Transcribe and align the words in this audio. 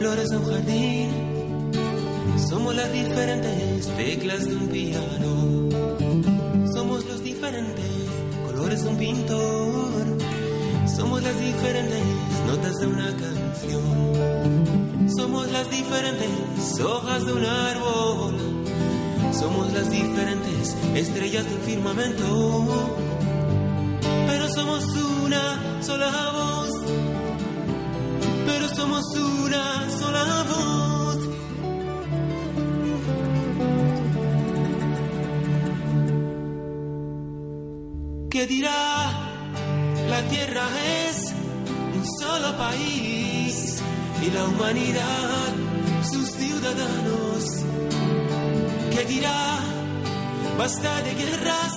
Flores 0.00 0.28
de 0.30 0.36
un 0.38 0.44
jardín. 0.50 1.10
Somos 2.48 2.74
las 2.74 2.90
diferentes 2.90 3.86
teclas 3.98 4.46
de 4.46 4.56
un 4.56 4.68
piano. 4.68 5.68
Somos 6.72 7.04
los 7.04 7.22
diferentes 7.22 7.84
colores 8.46 8.82
de 8.82 8.88
un 8.88 8.96
pintor. 8.96 10.06
Somos 10.96 11.22
las 11.22 11.38
diferentes 11.38 12.02
notas 12.46 12.76
de 12.80 12.86
una 12.86 13.14
canción. 13.24 13.84
Somos 15.18 15.52
las 15.52 15.70
diferentes 15.70 16.80
hojas 16.80 17.26
de 17.26 17.32
un 17.34 17.44
árbol. 17.44 18.36
Somos 19.38 19.70
las 19.74 19.90
diferentes 19.90 20.76
estrellas 20.94 21.44
de 21.44 21.54
un 21.56 21.60
firmamento. 21.60 22.96
Pero 24.28 24.48
somos 24.48 24.82
una 25.26 25.82
sola 25.82 26.32
voz 26.32 26.70
pero 28.60 28.74
somos 28.74 29.04
una 29.16 29.89
dirá? 38.50 39.12
La 40.08 40.22
tierra 40.28 40.66
es 41.06 41.32
un 41.96 42.04
solo 42.20 42.56
país 42.56 43.80
y 44.24 44.30
la 44.36 44.44
humanidad 44.44 45.48
sus 46.12 46.28
ciudadanos. 46.32 47.42
¿Qué 48.92 49.04
dirá? 49.04 49.60
Basta 50.58 51.02
de 51.02 51.14
guerras 51.14 51.74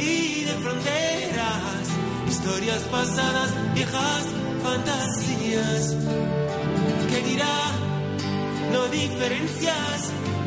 y 0.00 0.42
de 0.48 0.54
fronteras, 0.64 1.84
historias 2.28 2.82
pasadas, 2.96 3.50
viejas 3.74 4.24
fantasías. 4.64 5.82
¿Qué 7.10 7.18
dirá? 7.30 7.58
No 8.72 8.88
diferencias, 8.88 9.98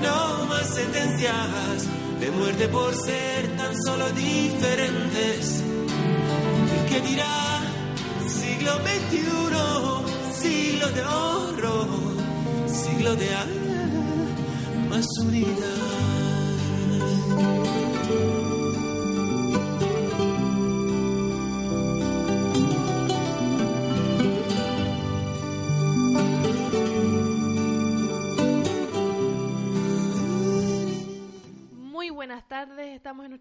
no 0.03 0.45
más 0.49 0.67
sentencias 0.67 2.01
de 2.22 2.30
muerte 2.30 2.67
por 2.67 2.94
ser 2.94 3.58
tan 3.58 3.75
solo 3.83 4.11
diferentes. 4.11 5.64
¿Qué 6.88 7.02
dirá? 7.02 7.61
Siglo 8.27 8.73
XXI, 8.75 10.42
siglo 10.42 10.88
de 10.92 11.02
oro, 11.02 11.88
siglo 12.67 13.16
de 13.16 13.30
más 14.88 15.08
unidad. 15.19 15.81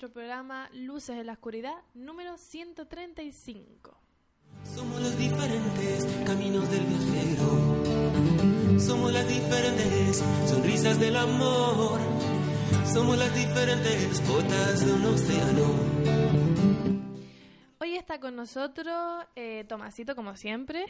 Nuestro 0.01 0.19
programa 0.19 0.71
Luces 0.73 1.15
de 1.15 1.25
la 1.25 1.33
Oscuridad 1.33 1.75
número 1.93 2.39
135. 2.39 3.99
Somos 4.65 4.99
los 4.99 5.19
diferentes 5.19 6.07
caminos 6.25 6.71
del 6.71 6.87
viajero. 6.87 8.81
Somos 8.81 9.13
las 9.13 9.29
diferentes 9.29 10.25
sonrisas 10.47 10.99
del 10.99 11.17
amor. 11.17 12.01
Somos 12.87 13.19
las 13.19 13.35
diferentes 13.35 14.27
gotas 14.27 14.87
de 14.87 14.93
un 14.95 15.05
océano. 15.05 15.67
Hoy 17.81 17.97
está 17.97 18.19
con 18.21 18.37
nosotros 18.37 19.27
eh, 19.37 19.67
Tomasito, 19.69 20.17
como 20.17 20.35
siempre. 20.35 20.87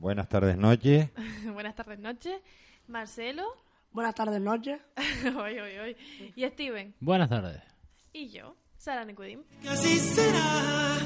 Buenas 0.00 0.28
tardes, 0.28 0.56
noche. 0.56 1.12
buenas 1.54 1.76
tardes, 1.76 2.00
noche. 2.00 2.42
Marcelo. 2.88 3.44
Buenas 3.92 4.16
tardes, 4.16 4.40
noche. 4.40 4.80
hoy, 5.36 5.60
hoy, 5.60 5.78
hoy. 5.78 5.96
Y 6.34 6.44
Steven. 6.48 6.96
Buenas 6.98 7.28
tardes. 7.28 7.77
Y 8.12 8.30
yo, 8.30 8.56
Sara 8.76 9.06
así 9.68 9.98
será. 9.98 10.98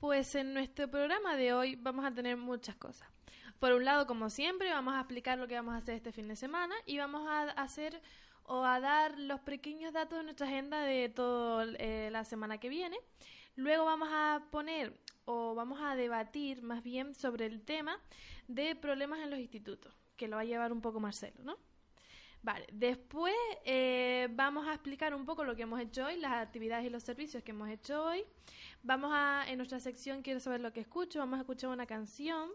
Pues 0.00 0.34
en 0.34 0.52
nuestro 0.52 0.90
programa 0.90 1.36
de 1.36 1.52
hoy 1.52 1.76
vamos 1.76 2.04
a 2.04 2.12
tener 2.12 2.36
muchas 2.36 2.76
cosas. 2.76 3.08
Por 3.58 3.72
un 3.72 3.84
lado, 3.84 4.06
como 4.06 4.28
siempre, 4.28 4.70
vamos 4.70 4.94
a 4.94 4.98
explicar 4.98 5.38
lo 5.38 5.48
que 5.48 5.54
vamos 5.54 5.74
a 5.74 5.78
hacer 5.78 5.94
este 5.94 6.12
fin 6.12 6.28
de 6.28 6.36
semana 6.36 6.74
y 6.84 6.98
vamos 6.98 7.26
a 7.26 7.42
hacer 7.52 8.02
o 8.44 8.64
a 8.64 8.78
dar 8.80 9.18
los 9.18 9.40
pequeños 9.40 9.92
datos 9.92 10.18
de 10.18 10.24
nuestra 10.24 10.46
agenda 10.46 10.80
de 10.80 11.08
toda 11.08 11.66
eh, 11.78 12.10
la 12.12 12.24
semana 12.24 12.58
que 12.58 12.68
viene. 12.68 12.98
Luego 13.56 13.86
vamos 13.86 14.08
a 14.12 14.42
poner 14.50 14.92
o 15.24 15.54
vamos 15.54 15.80
a 15.82 15.96
debatir 15.96 16.62
más 16.62 16.82
bien 16.82 17.14
sobre 17.14 17.46
el 17.46 17.62
tema 17.62 17.98
de 18.48 18.76
problemas 18.76 19.20
en 19.20 19.30
los 19.30 19.38
institutos, 19.38 19.94
que 20.16 20.28
lo 20.28 20.36
va 20.36 20.42
a 20.42 20.46
llevar 20.46 20.72
un 20.72 20.80
poco 20.80 21.00
Marcelo, 21.00 21.42
¿no? 21.42 21.56
Vale, 22.42 22.66
después 22.72 23.34
eh, 23.64 24.28
vamos 24.32 24.68
a 24.68 24.74
explicar 24.74 25.14
un 25.14 25.24
poco 25.24 25.44
lo 25.44 25.56
que 25.56 25.62
hemos 25.62 25.80
hecho 25.80 26.04
hoy, 26.04 26.18
las 26.18 26.34
actividades 26.34 26.84
y 26.84 26.90
los 26.90 27.02
servicios 27.02 27.42
que 27.42 27.52
hemos 27.52 27.70
hecho 27.70 28.04
hoy. 28.04 28.22
Vamos 28.82 29.12
a, 29.14 29.44
en 29.48 29.56
nuestra 29.56 29.80
sección 29.80 30.20
Quiero 30.20 30.40
saber 30.40 30.60
lo 30.60 30.70
que 30.70 30.80
escucho, 30.80 31.20
vamos 31.20 31.38
a 31.38 31.40
escuchar 31.40 31.70
una 31.70 31.86
canción 31.86 32.50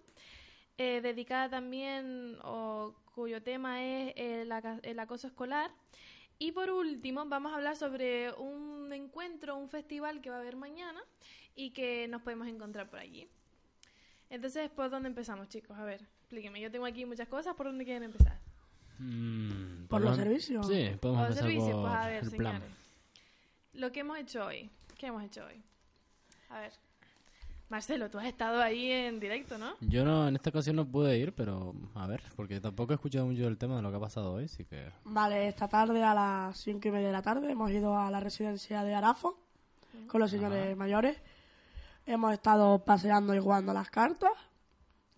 eh, 0.78 1.02
dedicada 1.02 1.50
también, 1.50 2.38
o 2.44 2.94
cuyo 3.16 3.42
tema 3.42 3.84
es 3.84 4.14
el, 4.16 4.54
el 4.84 5.00
acoso 5.00 5.26
escolar. 5.26 5.72
Y 6.40 6.54
por 6.54 6.70
último, 6.70 7.26
vamos 7.26 7.52
a 7.52 7.56
hablar 7.58 7.76
sobre 7.76 8.32
un 8.34 8.92
encuentro, 8.94 9.58
un 9.58 9.70
festival 9.70 10.22
que 10.22 10.30
va 10.30 10.38
a 10.38 10.40
haber 10.40 10.56
mañana 10.56 11.02
y 11.54 11.72
que 11.72 12.08
nos 12.08 12.22
podemos 12.22 12.48
encontrar 12.48 12.90
por 12.90 13.00
allí. 13.00 13.28
Entonces, 14.30 14.70
¿por 14.70 14.90
dónde 14.90 15.10
empezamos, 15.10 15.50
chicos? 15.50 15.78
A 15.78 15.84
ver, 15.84 16.02
explíquenme. 16.22 16.62
Yo 16.62 16.72
tengo 16.72 16.86
aquí 16.86 17.06
muchas 17.06 17.28
cosas. 17.28 17.56
¿Por 17.56 17.66
dónde 17.66 17.84
quieren 17.84 18.04
empezar? 18.04 18.40
Mm, 19.00 19.88
¿Por 19.88 20.02
los 20.02 20.16
servicios? 20.16 20.66
Sí, 20.68 20.92
podemos 21.00 21.00
Por 21.00 21.12
los 21.12 21.22
empezar 21.22 21.44
servicios, 21.44 21.72
por 21.74 21.82
pues 21.82 21.94
a 21.94 22.08
ver, 22.08 22.24
el 22.24 22.32
plan. 22.32 22.54
señores. 22.62 22.78
Lo 23.74 23.92
que 23.92 24.00
hemos 24.00 24.18
hecho 24.18 24.46
hoy. 24.46 24.70
¿Qué 24.98 25.08
hemos 25.08 25.24
hecho 25.24 25.46
hoy? 25.46 25.62
A 26.50 26.60
ver. 26.62 26.74
Marcelo, 27.70 28.10
tú 28.10 28.18
has 28.18 28.26
estado 28.26 28.62
ahí 28.62 28.92
en 28.92 29.20
directo, 29.20 29.60
¿no? 29.60 29.76
Yo 29.80 30.04
no, 30.04 30.28
en 30.28 30.36
esta 30.36 30.50
ocasión 30.50 30.76
no 30.76 30.86
pude 30.86 31.16
ir, 31.20 31.34
pero 31.34 31.76
a 31.94 32.08
ver, 32.08 32.24
porque 32.36 32.60
tampoco 32.60 32.94
he 32.94 32.96
escuchado 32.96 33.28
mucho 33.28 33.44
del 33.44 33.60
tema 33.60 33.76
de 33.76 33.84
lo 33.84 33.92
que 33.92 33.98
ha 33.98 34.00
pasado 34.00 34.34
hoy, 34.34 34.46
así 34.46 34.66
que... 34.66 34.92
Vale, 35.04 35.48
esta 35.48 35.68
tarde 35.68 36.04
a 36.04 36.16
las 36.16 36.58
cinco 36.58 36.88
y 36.88 36.92
media 36.92 37.08
de 37.08 37.14
la 37.14 37.22
tarde 37.22 37.52
hemos 37.52 37.70
ido 37.70 37.96
a 37.96 38.10
la 38.10 38.20
residencia 38.20 38.84
de 38.84 38.96
Arafo 38.96 39.38
con 40.08 40.20
los 40.20 40.32
señores 40.32 40.76
mayores. 40.76 41.22
Hemos 42.08 42.34
estado 42.34 42.84
paseando 42.84 43.36
y 43.36 43.40
jugando 43.40 43.72
las 43.72 43.92
cartas, 43.92 44.32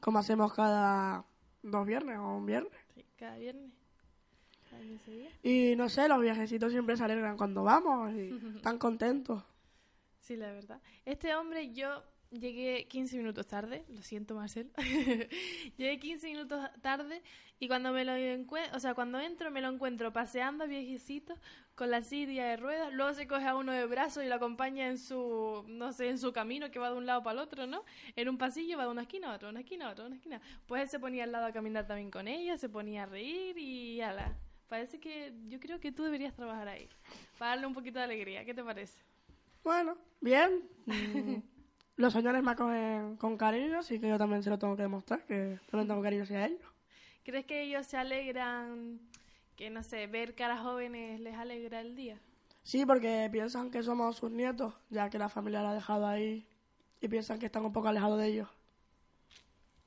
como 0.01 0.19
hacemos 0.19 0.53
cada 0.53 1.23
dos 1.63 1.87
viernes 1.87 2.17
o 2.17 2.35
un 2.35 2.45
viernes. 2.45 2.73
Sí, 2.93 3.05
cada 3.15 3.37
viernes. 3.37 3.71
Cada 4.69 4.81
15 4.81 5.11
días. 5.11 5.33
Y 5.41 5.75
no 5.77 5.87
sé, 5.87 6.09
los 6.09 6.21
viajecitos 6.21 6.73
siempre 6.73 6.97
se 6.97 7.03
alegran 7.05 7.37
cuando 7.37 7.63
vamos 7.63 8.11
y 8.13 8.29
están 8.57 8.77
contentos. 8.77 9.41
Sí, 10.19 10.35
la 10.35 10.51
verdad. 10.51 10.81
Este 11.05 11.33
hombre, 11.33 11.71
yo 11.71 12.03
llegué 12.31 12.87
15 12.87 13.17
minutos 13.17 13.47
tarde, 13.47 13.85
lo 13.89 14.01
siento, 14.01 14.35
Marcelo. 14.35 14.69
llegué 15.77 15.99
15 15.99 16.27
minutos 16.27 16.69
tarde 16.81 17.21
y 17.59 17.67
cuando 17.67 17.91
me 17.91 18.05
lo 18.05 18.15
encuentro, 18.15 18.75
o 18.75 18.79
sea, 18.79 18.93
cuando 18.93 19.19
entro 19.19 19.51
me 19.51 19.61
lo 19.61 19.69
encuentro 19.69 20.11
paseando 20.11 20.67
viejecito 20.67 21.35
con 21.75 21.91
la 21.91 22.01
silla 22.03 22.45
de 22.47 22.57
ruedas, 22.57 22.93
luego 22.93 23.13
se 23.13 23.27
coge 23.27 23.45
a 23.45 23.55
uno 23.55 23.71
de 23.71 23.85
brazos 23.85 24.23
y 24.23 24.27
lo 24.27 24.35
acompaña 24.35 24.87
en 24.87 24.97
su, 24.97 25.63
no 25.67 25.93
sé, 25.93 26.09
en 26.09 26.17
su 26.17 26.31
camino 26.31 26.71
que 26.71 26.79
va 26.79 26.89
de 26.89 26.97
un 26.97 27.05
lado 27.05 27.21
para 27.23 27.39
el 27.39 27.45
otro, 27.45 27.67
¿no? 27.67 27.83
En 28.15 28.29
un 28.29 28.37
pasillo 28.37 28.77
va 28.77 28.85
de 28.85 28.91
una 28.91 29.03
esquina 29.03 29.31
a 29.31 29.35
otra, 29.35 29.49
una 29.49 29.59
esquina 29.59 29.87
a 29.87 29.91
otra, 29.91 30.05
una 30.05 30.15
esquina. 30.15 30.41
Pues 30.65 30.81
él 30.81 30.89
se 30.89 30.99
ponía 30.99 31.23
al 31.23 31.31
lado 31.31 31.45
a 31.45 31.51
caminar 31.51 31.85
también 31.87 32.11
con 32.11 32.27
ella, 32.27 32.57
se 32.57 32.69
ponía 32.69 33.03
a 33.03 33.05
reír 33.05 33.57
y 33.57 34.01
ala. 34.01 34.37
Parece 34.67 34.99
que 34.99 35.33
yo 35.49 35.59
creo 35.59 35.79
que 35.79 35.91
tú 35.91 36.03
deberías 36.03 36.33
trabajar 36.33 36.69
ahí, 36.69 36.87
para 37.37 37.51
darle 37.51 37.67
un 37.67 37.73
poquito 37.73 37.99
de 37.99 38.05
alegría. 38.05 38.45
¿Qué 38.45 38.53
te 38.53 38.63
parece? 38.63 38.97
Bueno, 39.63 39.97
bien. 40.21 40.63
Los 41.97 42.13
señores 42.13 42.41
me 42.41 42.51
acogen 42.51 43.17
con 43.17 43.37
cariño, 43.37 43.79
así 43.79 43.99
que 43.99 44.09
yo 44.09 44.17
también 44.17 44.43
se 44.43 44.49
lo 44.49 44.57
tengo 44.57 44.75
que 44.75 44.83
demostrar, 44.83 45.25
que 45.25 45.59
también 45.69 45.87
tengo 45.87 46.01
cariño 46.01 46.23
hacia 46.23 46.45
ellos. 46.45 46.61
¿Crees 47.23 47.45
que 47.45 47.61
ellos 47.63 47.85
se 47.85 47.97
alegran, 47.97 48.99
que 49.55 49.69
no 49.69 49.83
sé, 49.83 50.07
ver 50.07 50.33
caras 50.33 50.61
jóvenes 50.61 51.19
les 51.19 51.35
alegra 51.35 51.81
el 51.81 51.95
día? 51.95 52.19
Sí, 52.63 52.85
porque 52.85 53.29
piensan 53.31 53.71
que 53.71 53.83
somos 53.83 54.15
sus 54.17 54.31
nietos, 54.31 54.73
ya 54.89 55.09
que 55.09 55.19
la 55.19 55.29
familia 55.29 55.61
la 55.61 55.71
ha 55.71 55.73
dejado 55.75 56.07
ahí 56.07 56.45
y 57.01 57.07
piensan 57.07 57.39
que 57.39 57.47
están 57.47 57.65
un 57.65 57.73
poco 57.73 57.87
alejados 57.87 58.19
de 58.19 58.27
ellos. 58.27 58.47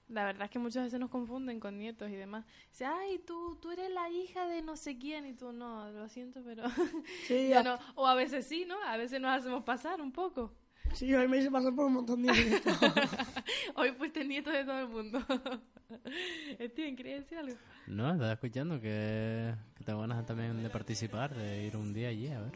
La 0.09 0.25
verdad 0.25 0.45
es 0.45 0.51
que 0.51 0.59
muchas 0.59 0.85
veces 0.85 1.01
nos 1.01 1.11
confunden 1.11 1.59
con 1.61 1.79
nietos 1.79 2.11
y 2.11 2.15
demás. 2.15 2.45
Dice, 2.71 2.85
ay, 2.85 3.19
tú, 3.21 3.57
tú 3.61 3.71
eres 3.71 3.91
la 3.91 4.11
hija 4.11 4.47
de 4.47 4.61
no 4.61 4.77
sé 4.77 4.99
quién 4.99 5.25
y 5.27 5.33
tú 5.33 5.53
no, 5.53 5.91
lo 5.91 6.09
siento, 6.09 6.43
pero... 6.45 6.65
Sí, 7.27 7.49
Ya 7.49 7.63
no. 7.63 7.79
O 7.95 8.07
a 8.07 8.15
veces 8.15 8.47
sí, 8.47 8.65
¿no? 8.67 8.77
A 8.85 8.97
veces 8.97 9.21
nos 9.21 9.31
hacemos 9.31 9.65
pasar 9.65 10.01
un 10.03 10.13
poco. 10.13 10.53
Sí, 10.95 11.15
hoy 11.15 11.29
me 11.29 11.39
hice 11.39 11.51
pasar 11.51 11.75
por 11.75 11.87
un 11.87 11.95
montón 11.95 12.23
de 12.23 12.33
nietos. 12.33 12.79
Hoy 13.75 13.93
fuiste 13.93 14.25
nieto 14.25 14.51
de 14.51 14.65
todo 14.65 14.81
el 14.81 14.89
mundo. 14.89 15.21
Steven, 16.73 16.97
¿querías 16.97 17.21
decir 17.21 17.39
algo? 17.39 17.57
No, 17.87 18.13
estaba 18.13 18.33
escuchando 18.33 18.81
que, 18.81 19.55
que 19.77 19.85
tengo 19.85 20.01
ganas 20.01 20.25
también 20.27 20.63
de 20.63 20.71
participar, 20.71 21.35
de 21.35 21.67
ir 21.67 21.77
un 21.77 21.93
día 21.93 22.09
allí, 22.09 22.29
a 22.29 22.41
ver. 22.41 22.53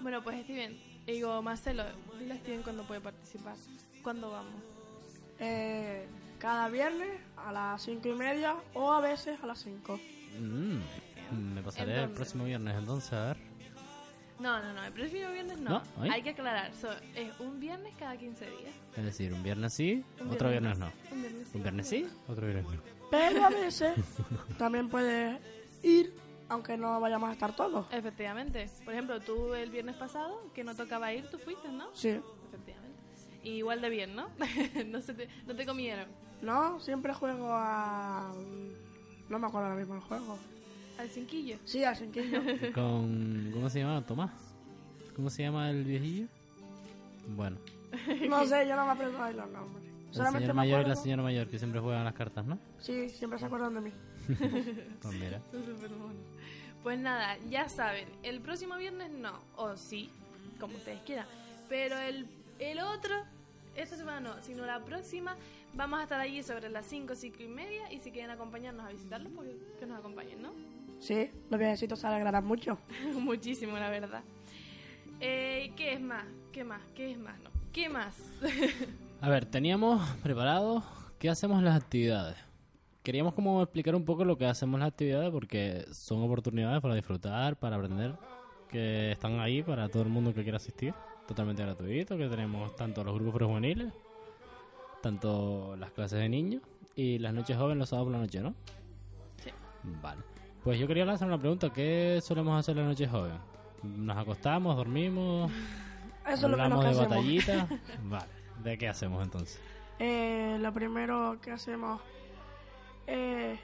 Bueno, 0.00 0.22
pues 0.22 0.42
Steven, 0.44 0.78
digo, 1.06 1.42
Marcelo, 1.42 1.84
dile 2.18 2.34
a 2.34 2.36
Steven 2.38 2.62
cuándo 2.62 2.84
puede 2.84 3.00
participar. 3.00 3.54
¿Cuándo 4.02 4.30
vamos? 4.30 4.54
Eh, 5.38 6.06
cada 6.38 6.68
viernes 6.68 7.20
a 7.36 7.52
las 7.52 7.82
cinco 7.82 8.08
y 8.08 8.14
media 8.14 8.56
o 8.74 8.92
a 8.92 9.00
veces 9.00 9.38
a 9.42 9.46
las 9.46 9.60
cinco. 9.60 9.98
Mm, 10.38 11.54
me 11.54 11.62
pasaré 11.62 11.92
¿En 11.92 12.00
el 12.00 12.10
próximo 12.10 12.44
viernes 12.44 12.76
entonces, 12.76 13.12
a 13.12 13.26
ver. 13.26 13.51
No, 14.42 14.60
no, 14.60 14.72
no, 14.72 14.84
el 14.84 14.92
próximo 14.92 15.30
viernes 15.30 15.58
no. 15.60 15.70
¿No? 15.70 15.82
¿Hoy? 16.00 16.08
Hay 16.10 16.22
que 16.22 16.30
aclarar, 16.30 16.72
so- 16.74 16.90
es 17.14 17.30
un 17.38 17.60
viernes 17.60 17.94
cada 17.98 18.16
15 18.16 18.44
días. 18.44 18.74
Es 18.96 19.04
decir, 19.04 19.32
un 19.32 19.42
viernes 19.42 19.72
sí, 19.72 20.04
Un 20.20 20.30
otro 20.30 20.50
viernes 20.50 20.76
viernes 20.78 20.78
no. 21.10 21.14
Un 21.16 21.22
viernes 21.22 21.46
sí, 21.48 21.56
Un 21.56 21.62
viernes 21.62 21.88
sí, 21.88 22.08
otro 22.28 22.46
viernes 22.46 22.64
no. 22.66 22.82
Pero 23.10 23.44
a 23.44 23.50
veces 23.50 23.94
también 24.58 24.88
puedes 24.88 25.38
ir, 25.84 26.12
aunque 26.48 26.76
no 26.76 26.98
vayamos 27.00 27.30
a 27.30 27.32
estar 27.32 27.54
todos. 27.54 27.86
Efectivamente. 27.92 28.68
Por 28.84 28.92
ejemplo, 28.94 29.20
tú 29.20 29.54
el 29.54 29.70
viernes 29.70 29.96
pasado, 29.96 30.50
que 30.54 30.64
no 30.64 30.74
tocaba 30.74 31.12
ir, 31.12 31.30
tú 31.30 31.38
fuiste, 31.38 31.68
¿no? 31.68 31.88
Sí. 31.94 32.18
Efectivamente. 32.48 32.98
Y 33.44 33.50
igual 33.50 33.80
de 33.80 33.90
bien, 33.90 34.16
¿no? 34.16 34.28
no, 34.86 35.00
se 35.02 35.14
te, 35.14 35.28
no 35.46 35.54
te 35.54 35.64
comieron. 35.66 36.08
No, 36.40 36.80
siempre 36.80 37.14
juego 37.14 37.48
a... 37.52 38.34
No 39.28 39.38
me 39.38 39.46
acuerdo 39.46 39.68
ahora 39.68 39.78
mismo 39.78 39.94
el 39.94 40.00
juego. 40.00 40.36
Al 40.98 41.08
cinquillo. 41.08 41.56
Sí, 41.64 41.84
al 41.84 41.96
cinquillo. 41.96 42.40
Con... 42.74 43.50
¿Cómo 43.52 43.68
se 43.68 43.80
llama? 43.80 44.04
Tomás. 44.06 44.30
¿Cómo 45.16 45.30
se 45.30 45.42
llama 45.42 45.70
el 45.70 45.84
viejillo? 45.84 46.26
Bueno, 47.36 47.58
No 48.28 48.44
sé, 48.46 48.66
yo 48.66 48.74
no 48.76 48.84
me 48.86 48.92
aprendo 48.92 49.22
ahí 49.22 49.34
los 49.34 49.48
nombres. 49.50 49.84
el 50.08 50.14
Solamente 50.14 50.40
señor 50.46 50.54
me 50.54 50.60
mayor 50.62 50.80
y 50.80 50.82
la 50.84 50.88
acuerdo- 50.92 51.02
señora 51.02 51.22
mayor 51.22 51.48
que 51.48 51.58
siempre 51.58 51.80
juegan 51.80 52.04
las 52.04 52.14
cartas, 52.14 52.44
¿no? 52.46 52.58
Sí, 52.78 53.08
siempre 53.10 53.38
se 53.38 53.46
acuerdan 53.46 53.74
de 53.74 53.80
mí. 53.80 53.92
Pues 55.02 55.14
mira. 55.14 55.40
Son 55.50 55.64
súper 55.66 55.90
monos. 55.90 56.16
Pues 56.82 56.98
nada, 56.98 57.36
ya 57.50 57.68
saben, 57.68 58.08
el 58.22 58.40
próximo 58.40 58.76
viernes 58.76 59.10
no, 59.10 59.38
o 59.56 59.76
sí, 59.76 60.10
como 60.58 60.76
ustedes 60.76 61.00
quieran. 61.02 61.26
Pero 61.68 61.96
el, 61.98 62.26
el 62.58 62.80
otro, 62.80 63.14
esta 63.76 63.96
semana 63.96 64.20
no, 64.20 64.42
sino 64.42 64.66
la 64.66 64.80
próxima, 64.84 65.36
vamos 65.74 66.00
a 66.00 66.02
estar 66.04 66.18
allí 66.20 66.42
sobre 66.42 66.70
las 66.70 66.86
5, 66.86 67.14
5 67.14 67.36
y 67.42 67.48
media. 67.48 67.92
Y 67.92 67.98
si 68.00 68.10
quieren 68.10 68.30
acompañarnos 68.30 68.84
a 68.84 68.88
visitarlos, 68.90 69.32
pues 69.34 69.48
que 69.78 69.86
nos 69.86 69.98
acompañen, 69.98 70.42
¿no? 70.42 70.52
Sí, 71.02 71.32
los 71.50 71.58
viejecitos 71.58 71.98
se 71.98 72.06
alegrarán 72.06 72.44
mucho. 72.44 72.78
Muchísimo, 73.20 73.76
la 73.76 73.90
verdad. 73.90 74.22
Eh, 75.18 75.72
¿Qué 75.76 75.94
es 75.94 76.00
más? 76.00 76.24
¿Qué 76.52 76.62
más? 76.62 76.80
¿Qué 76.94 77.10
es 77.10 77.18
más? 77.18 77.40
No. 77.40 77.50
¿Qué 77.72 77.88
más? 77.88 78.16
A 79.20 79.28
ver, 79.28 79.46
teníamos 79.46 80.08
preparado 80.22 80.84
qué 81.18 81.28
hacemos 81.28 81.58
en 81.58 81.64
las 81.64 81.82
actividades. 81.82 82.36
Queríamos 83.02 83.34
como 83.34 83.60
explicar 83.62 83.96
un 83.96 84.04
poco 84.04 84.24
lo 84.24 84.38
que 84.38 84.46
hacemos 84.46 84.74
en 84.74 84.80
las 84.80 84.90
actividades 84.90 85.32
porque 85.32 85.86
son 85.90 86.22
oportunidades 86.22 86.80
para 86.80 86.94
disfrutar, 86.94 87.56
para 87.56 87.74
aprender, 87.74 88.14
que 88.68 89.10
están 89.10 89.40
ahí 89.40 89.60
para 89.60 89.88
todo 89.88 90.04
el 90.04 90.08
mundo 90.08 90.32
que 90.32 90.44
quiera 90.44 90.58
asistir, 90.58 90.94
totalmente 91.26 91.64
gratuito, 91.64 92.16
que 92.16 92.28
tenemos 92.28 92.76
tanto 92.76 93.02
los 93.02 93.14
grupos 93.14 93.34
prejuveniles, 93.34 93.92
tanto 95.02 95.74
las 95.74 95.90
clases 95.90 96.20
de 96.20 96.28
niños 96.28 96.62
y 96.94 97.18
las 97.18 97.34
noches 97.34 97.56
jóvenes 97.56 97.78
los 97.78 97.88
sábados 97.88 98.06
por 98.06 98.12
la 98.12 98.20
noche, 98.20 98.40
¿no? 98.40 98.54
Sí. 99.42 99.50
Vale. 100.00 100.22
Pues 100.64 100.78
yo 100.78 100.86
quería 100.86 101.04
lanzar 101.04 101.26
una 101.26 101.38
pregunta, 101.38 101.70
¿qué 101.70 102.20
solemos 102.22 102.58
hacer 102.58 102.76
la 102.76 102.84
noche 102.84 103.08
joven? 103.08 103.36
¿Nos 103.82 104.16
acostamos, 104.16 104.76
dormimos, 104.76 105.50
Eso 106.26 106.34
es 106.34 106.42
lo 106.42 106.56
que 106.56 106.62
hablamos 106.62 106.84
nos 106.84 106.96
de 106.96 107.02
batallitas? 107.02 107.68
Vale. 108.04 108.26
¿De 108.62 108.78
qué 108.78 108.88
hacemos 108.88 109.22
entonces? 109.24 109.60
Eh, 109.98 110.56
lo 110.60 110.72
primero 110.72 111.38
que 111.42 111.50
hacemos 111.50 112.00
es 113.08 113.58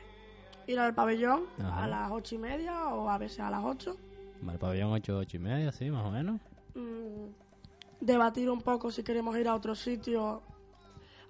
ir 0.66 0.78
al 0.80 0.92
pabellón 0.92 1.44
Ajá. 1.60 1.84
a 1.84 1.86
las 1.86 2.10
ocho 2.10 2.34
y 2.34 2.38
media 2.38 2.88
o 2.88 3.08
a 3.08 3.16
veces 3.16 3.40
a 3.40 3.50
las 3.50 3.64
ocho. 3.64 3.96
Vale, 4.40 4.58
pabellón 4.58 4.92
8, 4.92 5.18
8 5.18 5.36
y 5.36 5.40
media, 5.40 5.72
sí, 5.72 5.90
más 5.90 6.04
o 6.04 6.10
menos. 6.10 6.40
Mm, 6.74 7.30
debatir 8.00 8.50
un 8.50 8.60
poco 8.60 8.90
si 8.90 9.04
queremos 9.04 9.36
ir 9.36 9.46
a 9.46 9.54
otro 9.54 9.74
sitio 9.74 10.42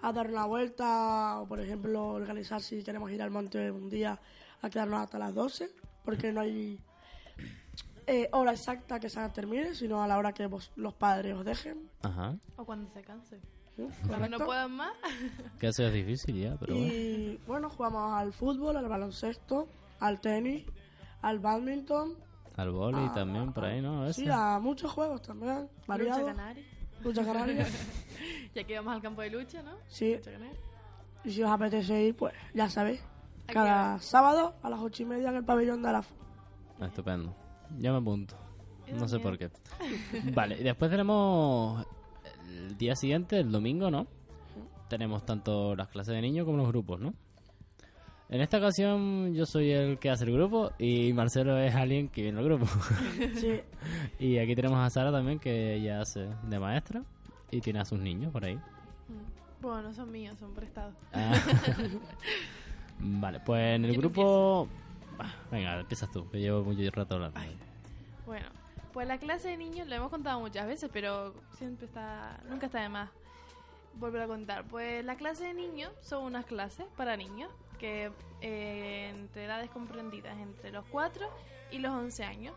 a 0.00 0.12
dar 0.12 0.28
una 0.28 0.46
vuelta 0.46 1.40
o 1.40 1.46
por 1.46 1.60
ejemplo 1.60 2.08
organizar 2.08 2.60
si 2.62 2.82
queremos 2.82 3.10
ir 3.10 3.20
al 3.22 3.30
monte 3.30 3.70
un 3.70 3.88
día 3.90 4.18
a 4.62 4.70
quedarnos 4.70 5.00
hasta 5.00 5.18
las 5.18 5.34
12 5.34 5.70
porque 6.04 6.32
no 6.32 6.40
hay 6.40 6.80
eh, 8.06 8.28
hora 8.32 8.52
exacta 8.52 8.98
que 8.98 9.08
se 9.10 9.26
termine 9.30 9.74
sino 9.74 10.02
a 10.02 10.08
la 10.08 10.16
hora 10.18 10.32
que 10.32 10.46
vos- 10.46 10.72
los 10.76 10.94
padres 10.94 11.34
os 11.36 11.44
dejen 11.44 11.90
Ajá. 12.02 12.36
o 12.56 12.64
cuando 12.64 12.90
se 12.92 13.02
cansen. 13.02 13.40
¿sí? 13.76 13.86
Cuando 14.08 14.28
no 14.28 14.44
puedan 14.44 14.72
más. 14.72 14.92
Que 15.60 15.68
eso 15.68 15.86
es 15.86 15.92
difícil 15.92 16.36
ya, 16.42 16.56
pero 16.58 16.74
bueno. 16.74 16.88
y 16.92 17.40
bueno 17.46 17.70
jugamos 17.70 18.14
al 18.14 18.32
fútbol 18.32 18.76
al 18.76 18.88
baloncesto 18.88 19.68
al 20.00 20.20
tenis 20.20 20.64
al 21.22 21.38
badminton 21.40 22.16
Al 22.56 22.70
vóley 22.70 23.06
a- 23.06 23.12
también, 23.12 23.52
por 23.52 23.64
ahí, 23.66 23.80
¿no? 23.82 24.02
A 24.04 24.12
sí 24.12 24.26
a 24.30 24.58
muchos 24.60 24.90
juegos 24.90 25.22
también 25.22 25.62
Lucha 25.68 25.84
variados 25.86 26.24
canaria. 26.24 26.64
lucha 27.02 27.24
canaria 27.24 27.66
Ya 28.54 28.64
que 28.64 28.74
vamos 28.76 28.94
al 28.94 29.02
campo 29.02 29.20
de 29.22 29.30
lucha, 29.30 29.62
¿no? 29.62 29.76
sí 29.86 30.14
Lucha 30.16 30.32
canaria. 30.32 30.58
Y 31.24 31.30
si 31.32 31.42
os 31.42 31.50
apetece 31.50 32.02
ir, 32.04 32.16
pues 32.16 32.32
ya 32.54 32.70
sabéis. 32.70 33.00
Cada 33.52 33.98
sábado 34.00 34.54
a 34.62 34.70
las 34.70 34.80
ocho 34.80 35.02
y 35.02 35.06
media 35.06 35.30
en 35.30 35.36
el 35.36 35.44
pabellón 35.44 35.82
de 35.82 35.88
Arafo. 35.88 36.14
Ah, 36.80 36.86
Estupendo. 36.86 37.34
Ya 37.78 37.92
me 37.92 37.98
apunto. 37.98 38.36
Yo 38.86 38.96
No 38.96 39.08
sé 39.08 39.18
por 39.18 39.38
qué. 39.38 39.50
Vale, 40.34 40.58
y 40.58 40.62
después 40.62 40.90
tenemos 40.90 41.84
el 42.48 42.76
día 42.76 42.94
siguiente, 42.94 43.38
el 43.40 43.50
domingo, 43.50 43.90
¿no? 43.90 44.06
Tenemos 44.88 45.24
tanto 45.24 45.74
las 45.76 45.88
clases 45.88 46.14
de 46.14 46.22
niños 46.22 46.46
como 46.46 46.58
los 46.58 46.68
grupos, 46.68 47.00
¿no? 47.00 47.14
En 48.30 48.42
esta 48.42 48.58
ocasión 48.58 49.32
yo 49.34 49.46
soy 49.46 49.70
el 49.70 49.98
que 49.98 50.10
hace 50.10 50.24
el 50.24 50.32
grupo 50.32 50.72
y 50.78 51.14
Marcelo 51.14 51.56
es 51.58 51.74
alguien 51.74 52.08
que 52.08 52.22
viene 52.22 52.38
al 52.38 52.44
grupo. 52.44 52.66
Sí, 53.36 53.60
y 54.18 54.38
aquí 54.38 54.54
tenemos 54.54 54.78
a 54.78 54.90
Sara 54.90 55.10
también 55.10 55.38
que 55.38 55.74
ella 55.74 56.02
hace 56.02 56.28
de 56.42 56.58
maestra 56.58 57.02
y 57.50 57.60
tiene 57.60 57.80
a 57.80 57.86
sus 57.86 57.98
niños 57.98 58.30
por 58.30 58.44
ahí. 58.44 58.56
Mm. 58.56 59.60
Bueno, 59.62 59.82
no 59.82 59.92
son 59.92 60.12
míos, 60.12 60.36
son 60.38 60.52
prestados. 60.54 60.94
Ah. 61.12 61.34
Vale, 63.00 63.40
pues 63.40 63.76
en 63.76 63.84
el 63.84 63.90
¿Quién 63.90 64.00
grupo... 64.00 64.68
Ah, 65.18 65.34
Venga, 65.50 65.80
empiezas 65.80 66.10
tú, 66.12 66.28
que 66.30 66.38
llevo 66.38 66.62
mucho 66.62 66.80
rato 66.92 67.16
hablando. 67.16 67.40
Bueno, 68.24 68.46
pues 68.92 69.08
la 69.08 69.18
clase 69.18 69.48
de 69.48 69.56
niños 69.56 69.88
lo 69.88 69.94
hemos 69.94 70.10
contado 70.10 70.38
muchas 70.40 70.66
veces, 70.66 70.90
pero 70.92 71.34
siempre 71.56 71.86
está, 71.86 72.40
nunca 72.48 72.66
está 72.66 72.80
de 72.80 72.88
más 72.88 73.10
volver 73.94 74.22
a 74.22 74.26
contar. 74.26 74.64
Pues 74.64 75.04
la 75.04 75.16
clase 75.16 75.44
de 75.44 75.54
niños 75.54 75.90
son 76.00 76.24
unas 76.24 76.46
clases 76.46 76.86
para 76.96 77.16
niños 77.16 77.50
que 77.78 78.10
eh, 78.40 79.10
entre 79.10 79.44
edades 79.44 79.70
comprendidas 79.70 80.36
entre 80.38 80.70
los 80.70 80.84
4 80.86 81.28
y 81.70 81.78
los 81.78 81.92
11 81.92 82.24
años. 82.24 82.54